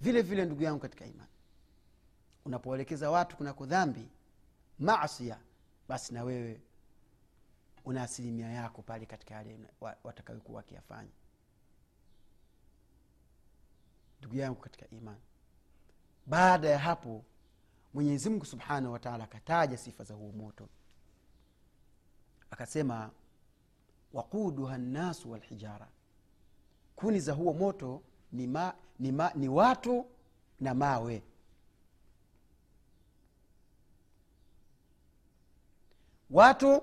Vile 0.00 0.22
vile 0.22 0.44
ndugu 0.44 0.62
yangu 0.62 0.78
katika 0.80 1.04
imani 1.04 1.28
unapoelekeza 2.44 3.10
watu 3.10 3.36
kunako 3.36 3.66
dhambi 3.66 4.08
masia 4.78 5.38
basi 5.88 6.14
na 6.14 6.24
wewe 6.24 6.60
una 7.84 8.02
asilimia 8.02 8.48
yako 8.50 8.82
pale 8.82 9.06
katika 9.06 9.34
yale 9.34 9.58
wa- 9.80 9.96
watakayokuwa 10.04 10.56
wakiyafanya. 10.56 11.10
Ndugu 14.18 14.36
yangu 14.36 14.60
katika 14.60 14.90
imani 14.90 15.20
baada 16.26 16.68
ya 16.68 16.78
hapo 16.78 17.24
mwenyezi 17.94 18.30
mungu 18.30 18.44
subhanahu 18.44 18.92
wataala 18.92 19.24
akataja 19.24 19.76
sifa 19.76 20.04
za 20.04 20.14
huo 20.14 20.32
moto. 20.32 20.68
Akasema 22.50 23.10
waquduha 24.12 24.78
nnasu 24.78 25.30
walhijara. 25.30 25.88
Kuni 26.96 27.20
za 27.20 27.32
huo 27.32 27.52
moto 27.52 28.02
ni, 28.32 28.46
ma, 28.46 28.74
ni, 28.98 29.12
ma, 29.12 29.32
ni 29.34 29.48
watu 29.48 30.06
na 30.60 30.74
mawe 30.74 31.22
watu 36.30 36.82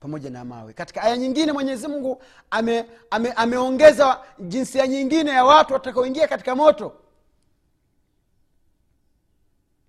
pamoja 0.00 0.30
na 0.30 0.44
mawe. 0.44 0.72
Katika 0.72 1.02
aya 1.02 1.16
nyingine 1.16 1.52
mwenyezi 1.52 1.88
mungu 1.88 2.22
ame, 2.50 2.84
ame, 3.10 3.32
ameongeza 3.32 4.20
jinsia 4.38 4.86
nyingine 4.86 5.30
ya 5.30 5.44
watu 5.44 5.72
watakaoingia 5.72 6.28
katika 6.28 6.56
moto. 6.56 6.92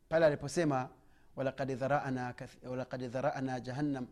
Pale 0.10 0.26
aliposema 0.26 0.90
walakad 1.36 1.76
dharana 1.76 2.34
dharana 3.10 3.60
jahannam 3.60 4.08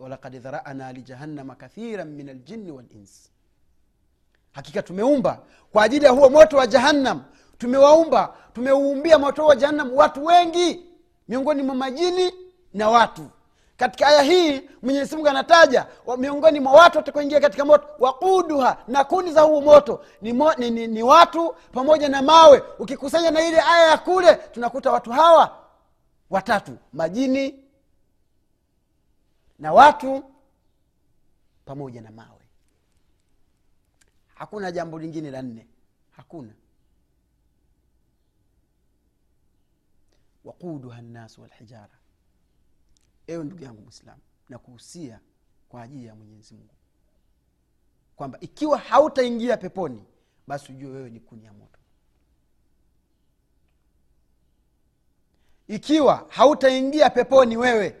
walaqad 0.00 0.38
dharana 0.42 0.92
lijahannama 0.92 1.54
kathiran 1.54 2.08
min 2.08 2.28
aljinni 2.28 2.70
walins 2.70 3.30
hakika 4.52 4.82
tumeumba 4.82 5.42
kwa 5.72 5.82
ajili 5.82 6.04
ya 6.04 6.10
huo 6.10 6.30
moto 6.30 6.56
wa 6.56 6.66
jahannam. 6.66 7.24
Tumewaumba 7.58 8.36
tumeuumbia 8.52 9.18
moto 9.18 9.46
wa 9.46 9.56
jahannam 9.56 9.96
watu 9.96 10.24
wengi 10.24 10.86
miongoni 11.28 11.62
mwa 11.62 11.74
majini 11.74 12.32
na 12.74 12.88
watu. 12.88 13.30
Katika 13.76 14.06
aya 14.06 14.22
hii 14.22 14.68
mwenyezi 14.82 15.14
mungu 15.16 15.28
anataja 15.28 15.86
miongoni 16.18 16.60
mwa 16.60 16.72
watu 16.72 16.98
watakuingia 16.98 17.40
katika 17.40 17.64
moto 17.64 17.86
wakuduha 17.98 18.84
na 18.88 19.04
kuni 19.04 19.32
za 19.32 19.40
huu 19.40 19.60
moto. 19.60 20.04
Ni, 20.20 20.32
mo, 20.32 20.54
ni, 20.54 20.70
ni, 20.70 20.86
ni 20.86 21.02
watu 21.02 21.54
pamoja 21.72 22.08
na 22.08 22.22
mawe. 22.22 22.62
Ukikusanya 22.78 23.30
na 23.30 23.40
ile 23.48 23.60
aya 23.60 23.90
ya 23.90 23.98
kule 23.98 24.34
tunakuta 24.34 24.92
watu 24.92 25.10
hawa 25.12 25.58
watatu 26.30 26.78
majini 26.92 27.64
na 29.58 29.72
watu 29.72 30.24
pamoja 31.64 32.00
na 32.00 32.10
mawe. 32.10 32.48
Hakuna 34.34 34.72
jambo 34.72 34.98
lingine 34.98 35.30
la 35.30 35.42
nne. 35.42 35.66
Hakuna. 36.10 36.52
Waquduha 40.44 41.02
nnasu 41.02 41.42
walhijara 41.42 41.98
ewe 43.26 43.44
ndugu 43.44 43.64
yangu 43.64 43.82
mwislamu 43.82 44.20
na 44.48 44.58
kuhusia 44.58 45.20
kwa 45.68 45.82
ajili 45.82 46.06
ya 46.06 46.14
mwenyezi 46.14 46.54
mungu. 46.54 46.74
Kwamba 48.16 48.40
ikiwa 48.40 48.78
hautaingia 48.78 49.56
peponi 49.56 50.04
basi 50.46 50.72
ujue 50.72 50.90
wewe 50.90 51.10
ni 51.10 51.20
kuni 51.20 51.44
ya 51.44 51.52
moto. 51.52 51.78
Ikiwa 55.68 56.26
hautaingia 56.28 57.10
peponi 57.10 57.56
wewe 57.56 57.96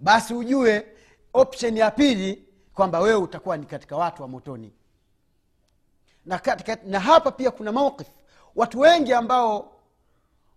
basi 0.00 0.34
ujue 0.34 0.86
option 1.32 1.76
ya 1.76 1.90
pili 1.90 2.48
kwamba 2.74 3.00
wewe 3.00 3.16
utakuwa 3.20 3.56
ni 3.56 3.66
katika 3.66 3.96
watu 3.96 4.22
wa 4.22 4.28
motoni. 4.28 4.72
Na, 6.26 6.38
katika, 6.38 6.76
na 6.84 7.00
hapa 7.00 7.30
pia 7.32 7.50
kuna 7.50 7.72
mauqif 7.72 8.08
watu 8.54 8.80
wengi 8.80 9.12
ambao 9.12 9.80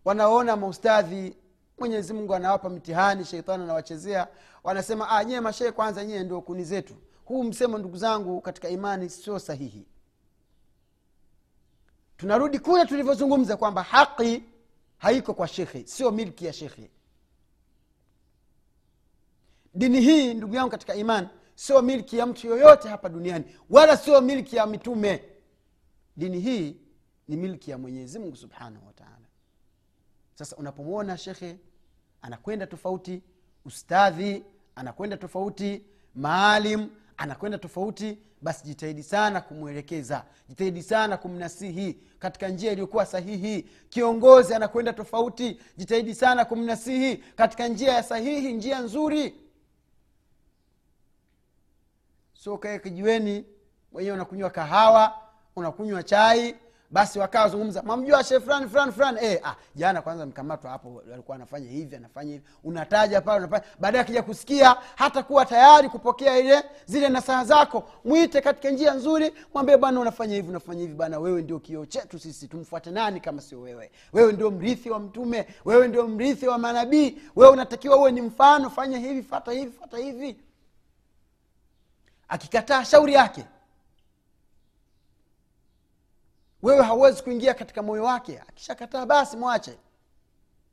wanaona 0.05 0.55
maustadhi 0.55 1.37
mwenyezi 1.77 2.13
mungu 2.13 2.35
anawapa 2.35 2.69
mtihani 2.69 3.25
sheitani 3.25 3.63
anawachezea. 3.63 4.27
Wanasema 4.63 5.09
ah, 5.09 5.23
nyie 5.23 5.39
mashehe 5.41 5.71
kwanza 5.71 6.05
nyie 6.05 6.23
ndio 6.23 6.41
kuni 6.41 6.63
zetu. 6.63 6.95
Huu 7.25 7.43
msemo 7.43 7.77
ndugu 7.77 7.97
zangu 7.97 8.41
katika 8.41 8.69
imani 8.69 9.09
sio 9.09 9.39
sahihi. 9.39 9.85
Tunarudi 12.17 12.59
kule 12.59 12.85
tulivyozungumza 12.85 13.57
kwamba 13.57 13.83
haki 13.83 14.43
haiko 14.97 15.33
kwa 15.33 15.47
shekhe 15.47 15.85
sio 15.87 16.11
milki 16.11 16.45
ya 16.45 16.53
shekhe. 16.53 16.91
Dini 19.73 20.01
hii 20.01 20.33
ndugu 20.33 20.55
yangu 20.55 20.69
katika 20.71 20.95
imani 20.95 21.27
sio 21.55 21.81
milki 21.81 22.17
ya 22.17 22.25
mtu 22.25 22.47
yoyote 22.47 22.89
hapa 22.89 23.09
duniani 23.09 23.45
wala 23.69 23.97
sio 23.97 24.21
milki 24.21 24.55
ya 24.55 24.65
mitume. 24.65 25.23
Dini 26.17 26.39
hii 26.39 26.77
ni 27.27 27.35
milki 27.37 27.71
ya 27.71 27.77
mwenyezi 27.77 28.19
mungu 28.19 28.35
subhanahu 28.35 28.87
wataala 28.87 29.27
sasa 30.35 30.55
unapomwona 30.55 31.17
shekhe 31.17 31.57
anakwenda 32.21 32.67
tofauti 32.67 33.21
ustadhi 33.65 34.43
anakwenda 34.75 35.17
tofauti 35.17 35.85
maalim 36.15 36.89
anakwenda 37.17 37.57
tofauti. 37.57 38.17
Basi 38.41 38.65
jitahidi 38.65 39.03
sana 39.03 39.41
kumwelekeza 39.41 40.25
jitahidi 40.49 40.83
sana 40.83 41.17
kumnasihi 41.17 41.93
katika 42.19 42.47
njia 42.47 42.71
iliyokuwa 42.71 43.05
sahihi. 43.05 43.61
Kiongozi 43.89 44.53
anakwenda 44.53 44.93
tofauti 44.93 45.59
jitahidi 45.77 46.15
sana 46.15 46.45
kumnasihi 46.45 47.17
katika 47.17 47.67
njia 47.67 47.93
ya 47.93 48.03
sahihi 48.03 48.53
njia 48.53 48.79
nzuri. 48.79 49.35
Sio 52.43 52.57
kae 52.57 52.79
kijiweni 52.79 53.45
mwenyewe 53.91 54.15
unakunywa 54.15 54.49
kahawa 54.49 55.21
unakunywa 55.55 56.03
chai 56.03 56.55
basi 56.91 57.19
wakawa 57.19 57.43
wazungumza 57.43 57.81
mamjua 57.83 58.23
she 58.23 58.39
fulani 58.39 58.69
fulani 58.69 58.91
fulani. 58.91 59.19
E, 59.21 59.41
ah, 59.43 59.55
jana 59.75 60.01
kwanza 60.01 60.25
mkamatwa 60.25 60.71
hapo 60.71 61.03
alikuwa 61.13 61.35
anafanya 61.35 61.69
hivi 61.69 61.95
anafanya 61.95 62.31
hivi. 62.31 62.43
Unataja 62.63 63.21
pale 63.21 63.37
unafanya. 63.37 63.63
Baadaye 63.79 64.01
akija 64.01 64.23
kusikia 64.23 64.77
hata 64.95 65.23
kuwa 65.23 65.45
tayari 65.45 65.89
kupokea 65.89 66.37
ile 66.39 66.63
zile 66.85 67.09
nasaha 67.09 67.45
zako 67.45 67.89
mwite 68.05 68.41
katika 68.41 68.69
njia 68.69 68.93
nzuri 68.93 69.33
mwambie 69.53 69.77
bwana 69.77 69.99
unafanya 69.99 70.35
hivi 70.35 70.49
unafanya 70.49 70.81
hivi. 70.81 70.93
Bana 70.93 71.19
wewe 71.19 71.41
ndio 71.41 71.59
kioo 71.59 71.85
chetu 71.85 72.19
sisi 72.19 72.47
tumfuate 72.47 72.91
nani 72.91 73.19
kama 73.19 73.41
sio 73.41 73.61
wewe? 73.61 73.91
Wewe 74.13 74.33
ndio 74.33 74.51
mrithi 74.51 74.89
wa 74.89 74.99
mtume 74.99 75.47
wewe 75.65 75.87
ndio 75.87 76.07
mrithi 76.07 76.47
wa 76.47 76.57
manabii 76.57 77.17
wewe 77.35 77.51
unatakiwa 77.53 77.97
uwe 77.97 78.11
ni 78.11 78.21
mfano 78.21 78.69
fanya 78.69 78.97
hivi 78.97 79.23
fata 79.23 79.51
hivi 79.51 79.71
fata 79.71 79.97
hivi. 79.97 80.37
Akikataa 82.27 82.85
shauri 82.85 83.13
yake 83.13 83.45
wewe 86.61 86.83
hauwezi 86.83 87.23
kuingia 87.23 87.53
katika 87.53 87.83
moyo 87.83 88.03
wake. 88.03 88.39
Akishakataa 88.39 89.05
basi 89.05 89.37
mwache. 89.37 89.77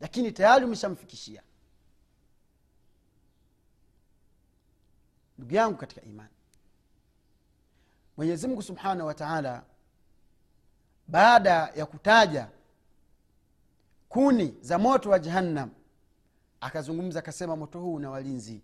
Lakini 0.01 0.33
tayari 0.33 0.64
umeshamfikishia. 0.64 1.42
Ndugu 5.38 5.55
yangu 5.55 5.77
katika 5.77 6.03
imani 6.03 6.29
mwenyezi 8.16 8.47
mungu 8.49 8.62
subhanahu 8.62 9.07
wa 9.07 9.14
taala 9.14 9.62
baada 11.09 11.51
ya 11.77 11.87
kutaja 11.87 12.49
kuni 14.09 14.55
za 14.61 14.79
moto 14.79 15.11
wa 15.11 15.18
jahannam 15.18 15.70
akazungumza 16.61 17.18
akasema 17.18 17.57
moto 17.57 17.81
huu 17.81 17.94
una 17.94 18.11
walinzi. 18.11 18.61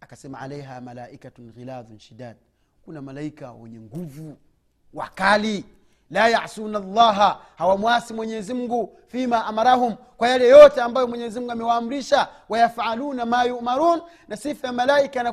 Akasema 0.00 0.40
alaiha 0.40 0.80
malaikatun 0.80 1.52
ghiladhun 1.52 1.98
shidad. 1.98 2.36
Kuna 2.84 3.02
malaika 3.02 3.52
wenye 3.52 3.80
nguvu 3.80 4.36
wakali 4.94 5.64
la 6.12 6.28
yasuna 6.28 6.78
llaha 6.78 7.40
hawamwasi 7.56 8.14
mwenyezimngu 8.14 8.98
fima 9.06 9.46
amarahum. 9.46 9.96
Kwa 10.16 10.28
yale 10.28 10.48
yote 10.48 10.80
ambayo 10.80 11.08
mwenyezimngu 11.08 11.50
amewaamrisha 11.52 12.28
wayafaluna 12.48 13.26
ma 13.26 13.44
yumarun 13.44 14.02
na 14.28 14.36
sifa 14.36 14.66
ya 14.66 14.72
malaika 14.72 15.22
na, 15.22 15.32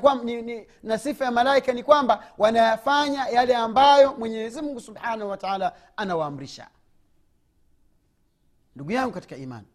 ni, 0.84 0.98
sifa 1.00 1.26
ya 1.26 1.32
malaika 1.32 1.74
ni 1.74 1.84
kwamba 1.84 2.24
wanayafanya 2.38 3.28
yale 3.28 3.56
ambayo 3.56 4.14
mwenyezimngu 4.14 4.80
subhanahu 4.80 5.30
wataala 5.30 5.74
anawaamrisha. 5.98 6.68
Ndugu 8.76 8.92
yangu 8.92 9.14
katika 9.14 9.36
imani 9.36 9.68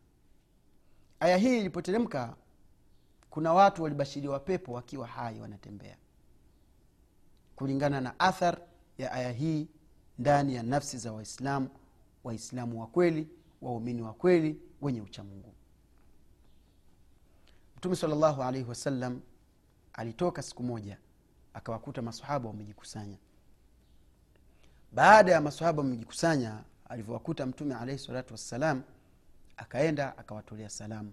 aya 1.20 1.36
hii 1.36 1.58
ilipoteremka 1.60 2.34
kuna 3.30 3.52
watu 3.52 3.82
walibashiriwa 3.82 4.40
pepo 4.40 4.72
wakiwa 4.72 5.06
hai 5.06 5.40
wanatembea. 5.40 5.96
Kulingana 7.56 8.00
na 8.00 8.20
athar 8.20 8.58
ya 8.98 9.12
aya 9.12 9.32
hii 9.32 9.68
ndani 10.18 10.54
ya 10.54 10.62
nafsi 10.62 10.98
za 10.98 11.12
waislamu 11.12 11.68
waislamu 12.24 12.80
wa 12.80 12.86
kweli 12.86 13.28
waumini 13.62 14.02
wa 14.02 14.12
kweli 14.14 14.60
wenye 14.82 15.00
uchamungu 15.00 15.54
mtume 17.76 17.96
salllahu 17.96 18.42
alaihi 18.42 18.68
wasallam 18.68 19.20
alitoka 19.92 20.42
siku 20.42 20.62
moja 20.62 20.98
akawakuta 21.54 22.02
masahaba 22.02 22.48
wamejikusanya. 22.48 23.16
Baada 24.92 25.32
ya 25.32 25.40
masahaba 25.40 25.82
wamejikusanya 25.82 26.64
alivyowakuta 26.88 27.46
mtume 27.46 27.74
alaihi 27.74 27.98
salatu 27.98 28.34
wassalam 28.34 28.82
akaenda 29.56 30.18
akawatolea 30.18 30.68
salamu. 30.70 31.12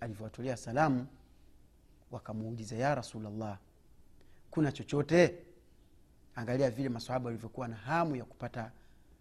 Alivyowatolea 0.00 0.56
salamu 0.56 1.06
wakamuuliza 2.10 2.76
ya 2.76 2.94
rasulllah 2.94 3.58
kuna 4.50 4.72
chochote 4.72 5.38
angalia 6.38 6.70
vile 6.70 6.88
masahaba 6.88 7.24
walivyokuwa 7.26 7.68
na 7.68 7.76
hamu 7.76 8.16
ya 8.16 8.24
kupata 8.24 8.72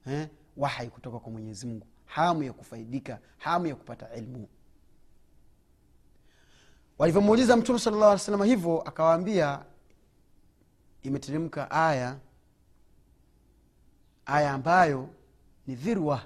eh, 0.08 0.28
wahai 0.58 0.90
kutoka 0.90 1.20
kwa 1.20 1.32
mwenyezi 1.32 1.66
mungu. 1.68 1.88
Hamu 2.06 2.44
ya 2.44 2.54
kufaidika 2.54 3.20
hamu 3.38 3.68
ya 3.68 3.76
kupata 3.76 4.16
ilmu. 4.16 4.48
Walivyomuuliza 6.98 7.58
mtume 7.58 7.80
sala 7.80 7.98
llah 7.98 8.20
salama 8.20 8.46
hivyo 8.46 8.82
akawaambia 8.82 9.66
imeteremka 11.04 11.72
aya 11.72 12.18
aya 14.26 14.52
ambayo 14.54 15.10
ni 15.68 15.76
dhirwa 15.76 16.22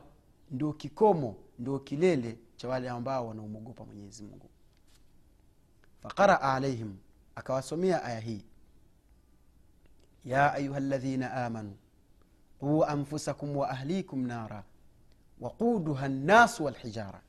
ndio 0.52 0.74
kikomo 0.74 1.36
ndio 1.60 1.80
kilele 1.80 2.38
cha 2.56 2.68
wale 2.70 2.90
ambao 2.90 3.28
wanaomwogopa 3.28 3.86
mwenyezi 3.86 4.24
mungu. 4.24 4.50
Faqaraa 6.02 6.42
alaihim 6.42 6.96
akawasomea 7.36 8.04
aya 8.04 8.20
hii 8.20 8.46
ayuha 10.26 10.80
ladhina 10.80 11.34
amanu 11.34 11.78
quu 12.60 12.86
anfusakum 12.86 13.58
wa 13.58 13.70
ahlikum 13.70 14.28
nara 14.28 14.64
waquduha 15.40 16.08
nnas 16.08 16.60
walhijara. 16.60 17.22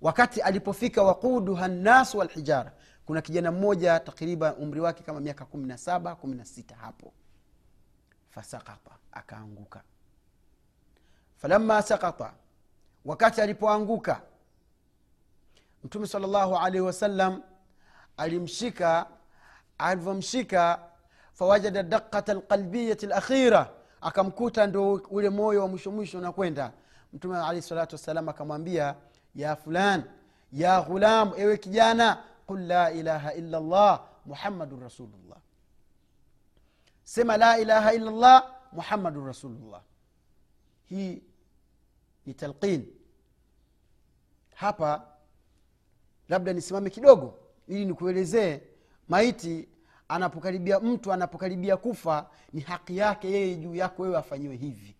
Wakati 0.00 0.40
alipofika 0.40 1.02
waquduha 1.02 1.68
nnas 1.68 2.14
walhijara 2.14 2.72
kuna 3.06 3.22
kijana 3.22 3.52
mmoja 3.52 4.00
takriban 4.00 4.54
umri 4.58 4.80
wake 4.80 5.02
kama 5.02 5.20
miaka 5.20 5.44
kumi 5.44 5.66
na 5.66 5.78
saba 5.78 6.16
kumi 6.16 6.34
na 6.36 6.44
sita 6.44 6.74
hapo. 6.76 7.12
Fasakata 8.30 8.90
akaanguka. 9.12 9.82
Falamma 11.36 11.82
sakata 11.82 12.32
wakati 13.04 13.40
alipoanguka 13.40 14.22
mtume 15.84 16.06
sal 16.06 16.22
llahu 16.22 16.56
alaihi 16.56 16.80
wasallam 16.86 17.42
alimshika 18.16 19.06
alivyomshika 19.78 20.82
fawajada 21.34 21.82
daqata 21.82 22.34
lqalbiyati 22.34 23.06
lakhira 23.06 23.70
akamkuta 24.00 24.66
ndo 24.66 24.92
ule 25.10 25.30
moyo 25.30 25.60
wa 25.60 25.68
mwisho 25.68 25.90
mwisho 25.90 26.18
unakwenda. 26.18 26.72
Mtume 27.12 27.36
alaihi 27.38 27.62
salatu 27.62 27.94
wassalam 27.94 28.28
akamwambia 28.28 28.94
ya 29.34 29.56
fulan 29.56 30.02
ya 30.52 30.82
ghulam 30.82 31.32
ewe 31.36 31.56
kijana 31.58 32.24
qul 32.46 32.66
la 32.66 32.92
ilaha 32.92 33.34
illa 33.34 33.60
llah 33.60 34.02
muhammadun 34.26 34.80
rasulullah. 34.80 35.38
Sema 37.04 37.36
la 37.36 37.58
ilaha 37.58 37.94
illa 37.94 38.10
llah 38.10 38.54
muhammadun 38.72 39.26
rasulullah. 39.26 39.82
Hii 40.84 41.22
ni 42.26 42.34
talqin. 42.34 42.86
Hapa 44.54 45.06
labda 46.28 46.52
nisimame 46.52 46.90
kidogo 46.90 47.38
ili 47.68 47.84
nikuelezee 47.84 48.60
maiti 49.08 49.68
anapokaribia 50.08 50.80
mtu 50.80 51.12
anapokaribia 51.12 51.76
kufa 51.76 52.26
ni 52.52 52.60
haki 52.60 52.96
yake 52.96 53.30
yeye 53.30 53.56
juu 53.56 53.74
yako 53.74 54.02
wewe 54.02 54.16
afanyiwe 54.18 54.56
hivi. 54.56 54.96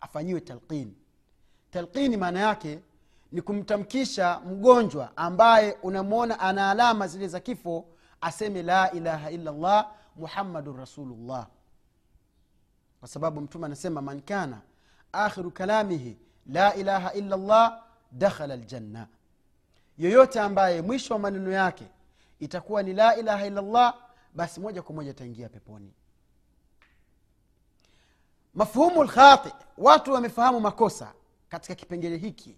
Afanyiwe 0.00 0.40
talqini 0.40 0.94
talqini 1.70 2.16
maana 2.16 2.40
yake 2.40 2.78
ni 3.32 3.42
kumtamkisha 3.42 4.40
mgonjwa 4.40 5.16
ambaye 5.16 5.72
unamwona 5.82 6.40
ana 6.40 6.70
alama 6.70 7.08
zile 7.08 7.28
za 7.28 7.40
kifo 7.40 7.84
aseme 8.20 8.62
la 8.62 8.90
ilaha 8.92 9.30
illallah 9.30 9.90
muhammadun 10.16 10.76
rasulullah. 10.76 11.46
Kwa 13.00 13.08
sababu 13.08 13.40
mtume 13.40 13.66
anasema 13.66 14.02
man 14.02 14.20
kana 14.22 14.60
akhiru 15.12 15.50
kalamihi 15.50 16.18
la 16.46 16.74
ilaha 16.74 17.12
illallah 17.12 17.82
dakhala 18.12 18.56
ljanna 18.56 19.06
yoyote 19.98 20.40
ambaye 20.40 20.82
mwisho 20.82 21.14
wa 21.14 21.20
maneno 21.20 21.52
yake 21.52 21.86
itakuwa 22.40 22.82
ni 22.82 22.92
la 22.92 23.16
ilaha 23.16 23.46
illa 23.46 23.62
llah 23.62 23.94
basi 24.38 24.60
moja 24.60 24.82
kwa 24.82 24.94
moja 24.94 25.10
ataingia 25.10 25.48
peponi. 25.48 25.92
Mafhumu 28.54 29.04
lkhati 29.04 29.52
watu 29.78 30.12
wamefahamu 30.12 30.60
makosa 30.60 31.12
katika 31.48 31.74
kipengele 31.74 32.16
hiki. 32.16 32.56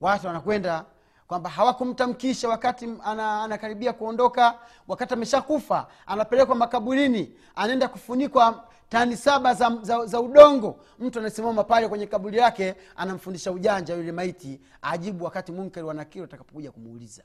Watu 0.00 0.26
wanakwenda 0.26 0.84
kwamba 1.26 1.50
hawakumtamkisha 1.50 2.48
wakati 2.48 2.88
ana, 3.04 3.42
anakaribia 3.42 3.92
kuondoka 3.92 4.58
wakati 4.88 5.14
ameshakufa 5.14 5.86
anapelekwa 6.06 6.54
makaburini 6.54 7.34
anaenda 7.54 7.88
kufunikwa 7.88 8.68
tani 8.88 9.16
saba 9.16 9.54
za, 9.54 9.78
za, 9.82 10.06
za 10.06 10.20
udongo. 10.20 10.80
Mtu 10.98 11.18
anasimama 11.18 11.64
pale 11.64 11.88
kwenye 11.88 12.06
kaburi 12.06 12.38
yake 12.38 12.74
anamfundisha 12.96 13.52
ujanja 13.52 13.94
yule 13.94 14.12
maiti 14.12 14.60
ajibu 14.82 15.24
wakati 15.24 15.52
munkari 15.52 15.86
wanakiri 15.86 16.24
atakapokuja 16.24 16.70
kumuuliza 16.72 17.22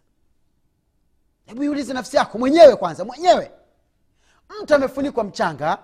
hebu 1.45 1.63
iulize 1.63 1.93
nafsi 1.93 2.17
yako 2.17 2.37
mwenyewe 2.37 2.75
kwanza 2.75 3.05
mwenyewe 3.05 3.51
mtu 4.61 4.75
amefunikwa 4.75 5.23
mchanga 5.23 5.77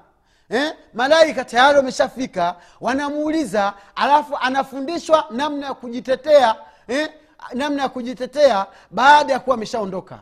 eh? 0.49 0.73
malaika 0.93 1.45
tayari 1.45 1.77
wameshafika 1.77 2.55
wanamuuliza 2.81 3.73
alafu 3.95 4.37
anafundishwa 4.37 5.25
namna 5.31 5.65
ya 5.65 5.73
kujitetea 5.73 6.55
eh? 6.87 7.09
namna 7.53 7.81
ya 7.83 7.89
kujitetea 7.89 8.67
baada 8.91 9.33
ya 9.33 9.39
kuwa 9.39 9.53
ameshaondoka 9.55 10.21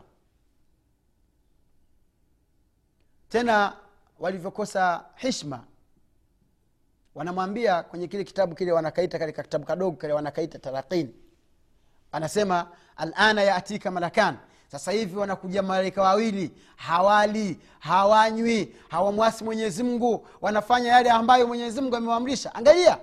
tena 3.28 3.72
walivyokosa 4.18 5.04
hishma 5.16 5.64
wanamwambia 7.14 7.82
kwenye 7.82 8.08
kile 8.08 8.24
kitabu 8.24 8.54
kile 8.54 8.72
wanakaita 8.72 9.18
katika 9.18 9.42
kitabu 9.42 9.64
kadogo 9.66 9.96
kile 9.96 10.12
wanakaita 10.12 10.58
tarakini 10.58 11.14
anasema 12.12 12.66
alana 12.96 13.42
yatika 13.42 13.90
malakan 13.90 14.36
sasa 14.72 14.92
hivi 14.92 15.16
wanakuja 15.18 15.62
malaika 15.62 16.02
wawili. 16.02 16.50
Hawali 16.76 17.58
hawanywi 17.78 18.76
hawamwasi 18.88 19.44
mwenyezi 19.44 19.82
mungu. 19.82 20.26
Wanafanya 20.40 20.92
yale 20.92 21.10
ambayo 21.10 21.46
mwenyezi 21.46 21.80
mungu 21.80 21.96
angalia. 22.54 22.98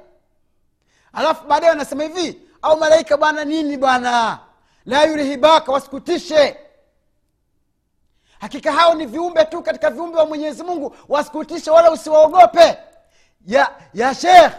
Alafu 1.14 1.48
baadaye 1.48 1.70
wanasema 1.70 2.04
hivi 2.04 2.42
au 2.62 2.78
malaika 2.80 3.18
bwana 3.18 3.46
nini 3.46 3.78
bwana? 3.78 4.40
La 4.86 5.04
yurihibaka 5.04 5.72
wasikutishe. 5.72 6.58
Hakika 8.40 8.72
hao 8.72 8.94
ni 8.94 9.06
viumbe 9.06 9.46
tu 9.46 9.64
katika 9.64 9.90
viumbe 9.90 10.18
wa 10.18 10.26
mwenyezi 10.26 10.64
mungu. 10.64 10.96
Wasikutishe 11.10 11.72
wala 11.72 11.92
usiwaogope. 11.92 12.78
Ya 13.48 13.76
ya 13.94 14.16
shekh 14.16 14.54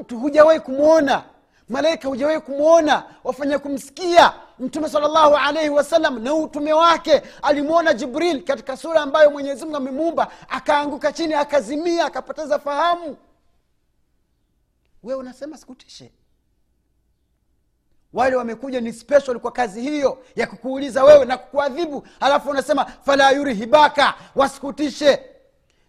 mtu 0.00 0.18
hujawahi 0.18 0.60
kumwona 0.60 1.24
malaika 1.68 2.08
hujawahi 2.08 2.40
kumwona 2.40 3.04
wafanya 3.24 3.58
kumsikia 3.58 4.32
mtume 4.58 4.88
salllahu 4.88 5.36
alaihi 5.36 5.70
wasallam 5.70 6.22
na 6.22 6.34
utume 6.34 6.72
wake 6.72 7.22
alimwona 7.42 7.94
jibril 7.94 8.44
katika 8.44 8.76
sura 8.76 9.00
ambayo 9.00 9.30
mwenyezimungu 9.30 9.76
amemuumba 9.76 10.30
akaanguka 10.48 11.12
chini 11.12 11.34
akazimia 11.34 12.04
akapoteza 12.04 12.58
fahamu. 12.58 13.16
Wewe 15.02 15.20
unasema 15.20 15.56
sikutishe? 15.58 16.12
Wale 18.12 18.36
wamekuja 18.36 18.80
ni 18.80 18.92
special 18.92 19.38
kwa 19.38 19.52
kazi 19.52 19.80
hiyo 19.82 20.24
ya 20.36 20.46
kukuuliza 20.46 21.04
wewe 21.04 21.24
na 21.24 21.36
kukuadhibu 21.36 22.06
alafu 22.20 22.50
unasema 22.50 22.84
fala 22.84 23.30
yurihibaka 23.30 24.14
wasikutishe. 24.34 25.20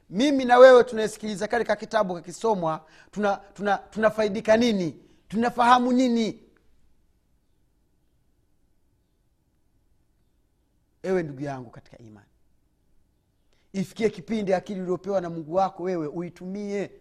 Mimi 0.09 0.45
na 0.45 0.57
wewe 0.57 0.83
tunaesikiliza 0.83 1.47
katika 1.47 1.75
kitabu 1.75 2.15
kakisomwa 2.15 2.81
tunafaidika 3.11 3.43
tuna, 3.53 4.09
tuna 4.11 4.57
nini? 4.57 4.99
Tunafahamu 5.27 5.91
nini 5.91 6.46
ewe 11.03 11.23
ndugu 11.23 11.41
yangu 11.41 11.69
katika 11.69 11.97
imani. 11.97 12.27
Ifikie 13.73 14.09
kipindi 14.09 14.53
akili 14.53 14.81
uliopewa 14.81 15.21
na 15.21 15.29
mungu 15.29 15.53
wako 15.53 15.83
wewe 15.83 16.07
uitumie. 16.07 16.91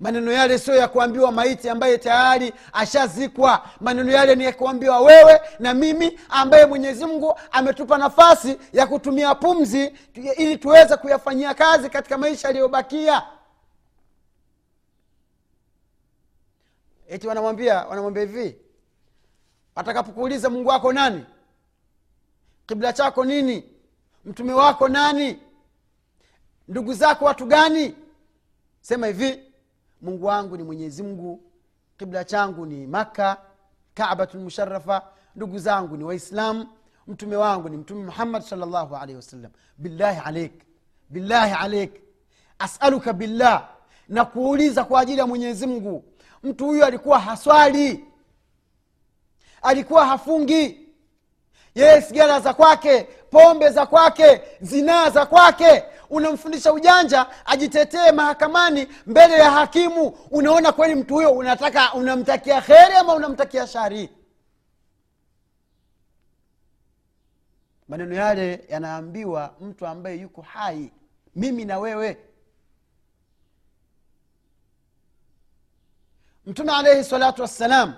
Maneno 0.00 0.32
yale 0.32 0.58
sio 0.58 0.74
ya 0.76 0.88
kuambiwa 0.88 1.32
maiti 1.32 1.68
ambaye 1.68 1.98
tayari 1.98 2.52
ashazikwa. 2.72 3.68
Maneno 3.80 4.12
yale 4.12 4.34
ni 4.34 4.44
ya 4.44 4.52
kuambiwa 4.52 5.00
wewe 5.00 5.40
na 5.58 5.74
mimi 5.74 6.20
ambaye 6.28 6.66
mwenyezi 6.66 7.04
mungu 7.06 7.38
ametupa 7.50 7.98
nafasi 7.98 8.58
ya 8.72 8.86
kutumia 8.86 9.34
pumzi 9.34 9.92
ili 10.36 10.56
tuweze 10.56 10.96
kuyafanyia 10.96 11.54
kazi 11.54 11.90
katika 11.90 12.18
maisha 12.18 12.48
yaliyobakia. 12.48 13.22
Eti 17.08 17.26
wanamwambia 17.28 17.86
wanamwambia 17.86 18.22
hivi 18.22 18.56
atakapokuuliza 19.78 20.50
mungu 20.50 20.68
wako 20.68 20.92
nani? 20.92 21.24
Kibla 22.66 22.92
chako 22.92 23.24
nini? 23.24 23.64
Mtume 24.24 24.52
wako 24.52 24.88
nani? 24.88 25.38
Ndugu 26.68 26.94
zako 26.94 27.24
watu 27.24 27.46
gani? 27.46 27.94
Sema 28.80 29.06
hivi 29.06 29.42
mungu 30.02 30.26
wangu 30.26 30.56
ni 30.56 30.62
mwenyezi 30.62 31.02
mungu. 31.02 31.42
Kibla 31.98 32.24
changu 32.24 32.66
ni 32.66 32.86
makka 32.86 33.36
kabatun 33.94 34.42
musharafa 34.42 35.02
ndugu 35.36 35.58
zangu 35.58 35.96
ni 35.96 36.04
waislamu. 36.04 36.66
Mtume 37.06 37.36
wangu 37.36 37.68
ni 37.68 37.76
mtume 37.76 38.04
muhammad 38.04 38.42
salllahu 38.42 38.96
alaihi 38.96 39.16
wasallam. 39.16 39.50
Billahi 39.78 40.20
alaik 40.24 40.52
billahi 41.10 41.52
alaik. 41.52 42.02
Asaluka 42.58 43.12
billah 43.12 43.68
na 44.08 44.24
kuuliza 44.24 44.84
kwa 44.84 45.00
ajili 45.00 45.18
ya 45.18 45.26
mwenyezi 45.26 45.66
mungu. 45.66 46.04
Mtu 46.42 46.66
huyu 46.66 46.84
alikuwa 46.84 47.18
haswali 47.18 48.07
alikuwa 49.62 50.06
hafungi. 50.06 50.88
Yeye 51.74 52.02
sigara 52.02 52.40
za 52.40 52.54
kwake 52.54 53.02
pombe 53.30 53.70
za 53.70 53.86
kwake 53.86 54.42
zinaa 54.60 55.10
za 55.10 55.26
kwake. 55.26 55.84
Unamfundisha 56.10 56.72
ujanja 56.72 57.26
ajitetee 57.46 58.12
mahakamani 58.12 58.88
mbele 59.06 59.34
ya 59.34 59.50
hakimu. 59.50 60.08
Unaona 60.30 60.72
kweli 60.72 60.94
mtu 60.94 61.14
huyo 61.14 61.30
unataka 61.32 61.94
unamtakia 61.94 62.60
kheri 62.62 62.94
ama 63.00 63.14
unamtakia 63.14 63.66
shari? 63.66 64.10
Maneno 67.88 68.14
yale 68.14 68.64
yanaambiwa 68.68 69.54
mtu 69.60 69.86
ambaye 69.86 70.16
yuko 70.16 70.42
hai 70.42 70.92
mimi 71.36 71.64
na 71.64 71.78
wewe. 71.78 72.18
Mtume 76.46 76.72
alaihi 76.72 77.04
salatu 77.04 77.42
wassalam 77.42 77.94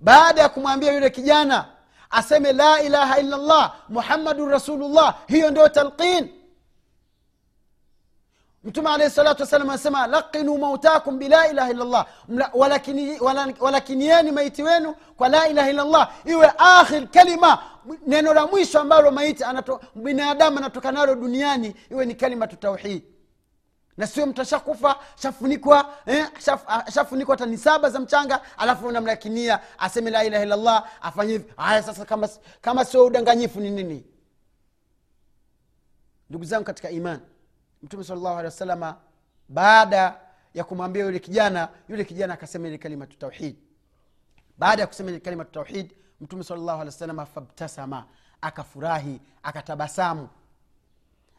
baada 0.00 0.40
ya 0.42 0.48
kumwambia 0.48 0.92
yule 0.92 1.10
kijana 1.10 1.64
aseme 2.10 2.52
la 2.52 2.82
ilaha 2.82 3.18
illa 3.20 3.36
llah 3.36 3.74
muhammadun 3.88 4.50
rasulullah 4.50 5.18
hiyo 5.28 5.50
ndio 5.50 5.68
talqin. 5.68 6.28
Mtume 8.64 8.90
alaihi 8.90 9.14
salatu 9.14 9.42
wassalam 9.42 9.70
anasema 9.70 10.06
laqinu 10.06 10.58
mautakum 10.58 11.18
bila 11.18 11.48
ilaha 11.48 11.70
illa 11.70 11.84
llah 11.84 12.06
walakinieni 13.60 14.32
maiti 14.32 14.62
wenu 14.62 14.94
kwa 15.16 15.28
la 15.28 15.48
ilaha 15.48 15.70
illa 15.70 15.84
llah 15.84 16.12
iwe 16.24 16.52
akhir 16.58 17.08
kalima 17.08 17.62
neno 18.06 18.34
la 18.34 18.46
mwisho 18.46 18.80
ambalo 18.80 19.10
maiti 19.10 19.44
binadamu 19.94 20.58
anatoka 20.58 20.92
nalo 20.92 21.14
duniani 21.14 21.74
iwe 21.90 22.06
ni 22.06 22.14
kalimatu 22.14 22.56
tauhid 22.56 23.02
na 24.00 24.06
sio 24.06 24.26
mtu 24.26 24.42
ashakufa 24.42 24.96
shafunikwa 25.16 25.94
eh, 26.06 26.26
shaf, 26.38 27.10
tani 27.38 27.58
saba 27.58 27.90
za 27.90 28.00
mchanga 28.00 28.40
alafu 28.58 28.90
namlakinia 28.90 29.60
aseme 29.78 30.10
la 30.10 30.24
ilaha 30.24 30.44
illallah 30.44 30.90
afanye 31.00 31.32
hivi. 31.32 31.52
Haya 31.56 31.82
sasa 31.82 32.04
kama, 32.04 32.28
kama 32.60 32.84
sio 32.84 33.06
udanganyifu 33.06 33.60
ni 33.60 33.70
nini? 33.70 34.04
Ndugu 36.30 36.44
zangu 36.44 36.64
katika 36.64 36.90
iman 36.90 37.20
mtume 37.82 38.04
salllahu 38.04 38.28
alehi 38.38 38.44
wasalama 38.44 38.96
baada 39.48 40.20
ya 40.54 40.64
kumwambia 40.64 41.04
yule 41.04 41.18
kijana 41.18 41.68
yule 41.88 42.04
kijana 42.04 42.34
akasema 42.34 42.68
ile 42.68 42.78
kalimatu 42.78 43.18
tauhid. 43.18 43.56
Baada 44.58 44.82
ya 44.82 44.86
kusema 44.86 45.10
ile 45.10 45.20
kalimatu 45.20 45.50
tauhid 45.52 45.92
mtume 46.20 46.44
salllahu 46.44 46.80
alehi 46.80 46.86
wasalama 46.86 47.26
fabtasama 47.26 48.04
akafurahi 48.40 49.20
akatabasamu 49.42 50.28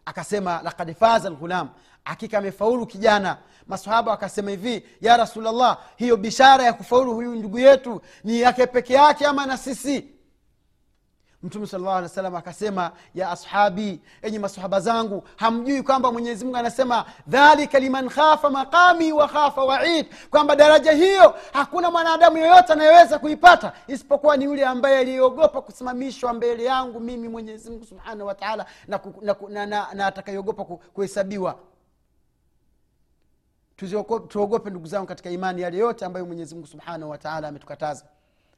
akasema 0.05 0.61
lakad 0.63 0.95
faza 0.95 1.29
lghulam 1.29 1.69
hakika 2.03 2.37
amefaulu 2.37 2.85
kijana. 2.85 3.37
Masahaba 3.67 4.11
wakasema 4.11 4.51
hivi 4.51 4.85
ya 5.01 5.17
rasulllah 5.17 5.77
hiyo 5.95 6.17
bishara 6.17 6.63
ya 6.63 6.73
kufaulu 6.73 7.13
huyu 7.13 7.35
ndugu 7.35 7.59
yetu 7.59 8.01
ni 8.23 8.41
yake 8.41 8.67
peke 8.67 8.93
yake 8.93 9.25
ama 9.25 9.45
na 9.45 9.57
sisi 9.57 10.05
mtume 11.43 11.67
salllah 11.67 11.93
alih 11.95 12.03
wasalam 12.09 12.35
akasema 12.35 12.91
ya 13.15 13.31
ashabi 13.31 14.01
enye 14.21 14.39
masahaba 14.39 14.79
zangu 14.79 15.23
hamjui 15.35 15.83
kwamba 15.83 16.11
mwenyezi 16.11 16.45
mungu 16.45 16.57
anasema 16.57 17.05
dhalika 17.27 17.79
liman 17.79 18.09
khafa 18.09 18.49
maqami 18.49 19.11
wa 19.11 19.27
khafa 19.27 19.63
waid 19.63 20.05
kwamba 20.29 20.55
daraja 20.55 20.91
hiyo 20.91 21.35
hakuna 21.53 21.91
mwanadamu 21.91 22.37
yoyote 22.37 22.73
anayeweza 22.73 23.19
kuipata 23.19 23.73
isipokuwa 23.87 24.37
ni 24.37 24.45
yule 24.45 24.65
ambaye 24.65 24.97
aliyeogopa 24.97 25.61
kusimamishwa 25.61 26.33
mbele 26.33 26.63
yangu 26.63 26.99
mimi 26.99 27.27
mwenyezi 27.27 27.69
mungu 27.69 27.85
subhanahu 27.85 28.27
wataala 28.27 28.65
na, 28.87 28.99
na, 29.21 29.35
na, 29.49 29.65
na, 29.65 29.87
na 29.93 30.07
atakayeogopa 30.07 30.65
kuhesabiwa. 30.65 31.55
Tuogope 34.27 34.69
ndugu 34.69 34.85
zangu 34.87 35.07
katika 35.07 35.29
imani 35.29 35.61
yale 35.61 35.77
yote 35.77 36.05
ambayo 36.05 36.25
mwenyezi 36.25 36.55
mungu 36.55 36.67
subhanahu 36.67 37.11
wataala 37.11 37.47
ametukataza 37.47 38.05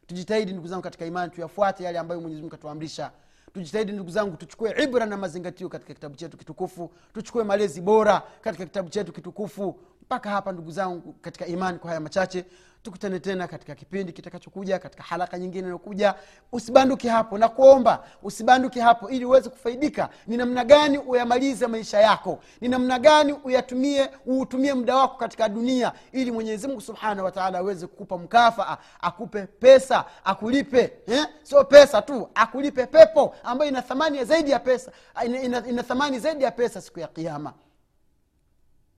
tujitahidi 0.08 0.52
ndugu 0.52 0.68
zangu 0.68 0.82
katika 0.84 1.06
imani 1.06 1.32
tuyafuate 1.32 1.84
yale 1.84 2.00
ambayo 2.00 2.22
mwenyezi 2.22 2.42
mungu 2.42 2.56
atuamrisha 2.56 3.12
tujitahidi 3.54 3.92
ndugu 3.92 4.10
zangu 4.10 4.38
tuchukue 4.38 4.84
ibra 4.84 5.06
na 5.06 5.18
mazingatio 5.18 5.70
katika 5.70 5.94
kitabu 5.94 6.16
chetu 6.16 6.38
kitukufu. 6.38 6.92
Tuchukue 7.14 7.44
malezi 7.44 7.82
bora 7.82 8.22
katika 8.42 8.66
kitabu 8.66 8.90
chetu 8.90 9.14
kitukufu 9.14 9.80
mpaka 10.14 10.30
hapa 10.30 10.52
ndugu 10.52 10.72
zangu 10.72 11.14
katika 11.22 11.46
imani 11.46 11.80
kwa 11.80 11.90
haya 11.90 12.00
machache 12.00 12.46
tukutane 12.84 13.20
tena 13.20 13.48
katika 13.48 13.76
kipindi 13.76 14.14
kitakachokuja 14.14 14.80
katika 14.80 15.04
haraka 15.04 15.40
nyingine 15.40 15.60
inayokuja. 15.60 16.16
Usibanduke 16.52 17.10
hapo. 17.10 17.38
Na 17.38 17.50
kuomba 17.50 18.04
usibanduke 18.24 18.82
hapo 18.82 19.10
ili 19.10 19.26
uweze 19.26 19.50
kufaidika. 19.50 20.10
Ni 20.28 20.38
namna 20.38 20.66
gani 20.66 20.98
uyamalize 20.98 21.68
maisha 21.68 22.00
yako? 22.00 22.40
Ni 22.62 22.68
namna 22.68 23.00
gani 23.00 23.34
uyatumie 23.34 24.10
uutumie 24.28 24.74
muda 24.74 24.96
wako 24.96 25.18
katika 25.18 25.50
dunia 25.50 25.92
ili 26.12 26.32
mwenyezi 26.32 26.68
mungu 26.68 26.82
subhanahu 26.82 27.26
wataala 27.26 27.58
aweze 27.60 27.88
kukupa 27.88 28.18
mkafaa 28.18 28.78
akupe 29.02 29.46
pesa 29.48 30.06
akulipe 30.24 30.94
eh? 31.08 31.26
sio 31.44 31.64
pesa 31.64 32.02
tu 32.02 32.30
akulipe 32.36 32.86
pepo 32.86 33.36
ambayo 33.44 33.72
ina 33.72 33.82
thamani 33.82 34.26
zaidi 34.26 34.52
ya 34.52 34.60
pesa 34.60 34.92
ina, 35.26 35.42
ina, 35.42 35.68
ina 35.68 35.84
thamani 35.84 36.20
zaidi 36.20 36.44
ya 36.44 36.52
pesa 36.52 36.82
siku 36.82 37.00
ya 37.00 37.08
kiama 37.08 37.54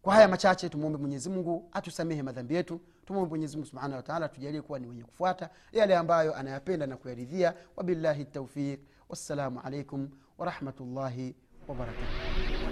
kwa 0.06 0.14
haya 0.14 0.28
machache 0.28 0.70
tumwombe 0.70 0.98
mwenyezi 1.00 1.30
mungu 1.30 1.70
atusamehe 1.74 2.24
madhambi 2.24 2.56
yetu 2.56 2.82
tumwombe 3.06 3.30
mwenyezi 3.30 3.58
mungu 3.58 3.68
subhanahu 3.70 3.96
wataala 3.96 4.30
tujalie 4.30 4.62
kuwa 4.62 4.80
ni 4.80 4.88
wenye 4.88 5.04
kufuata 5.04 5.50
yale 5.72 5.96
ambayo 5.98 6.36
anayapenda 6.36 6.88
na 6.88 6.98
kuyaridhia. 6.98 7.54
Wabillahi 7.76 8.26
taufiq 8.26 8.80
wassalamu 9.10 9.60
alaikum 9.64 10.10
warahmatullahi 10.38 11.36
wabarakatuh 11.68 12.65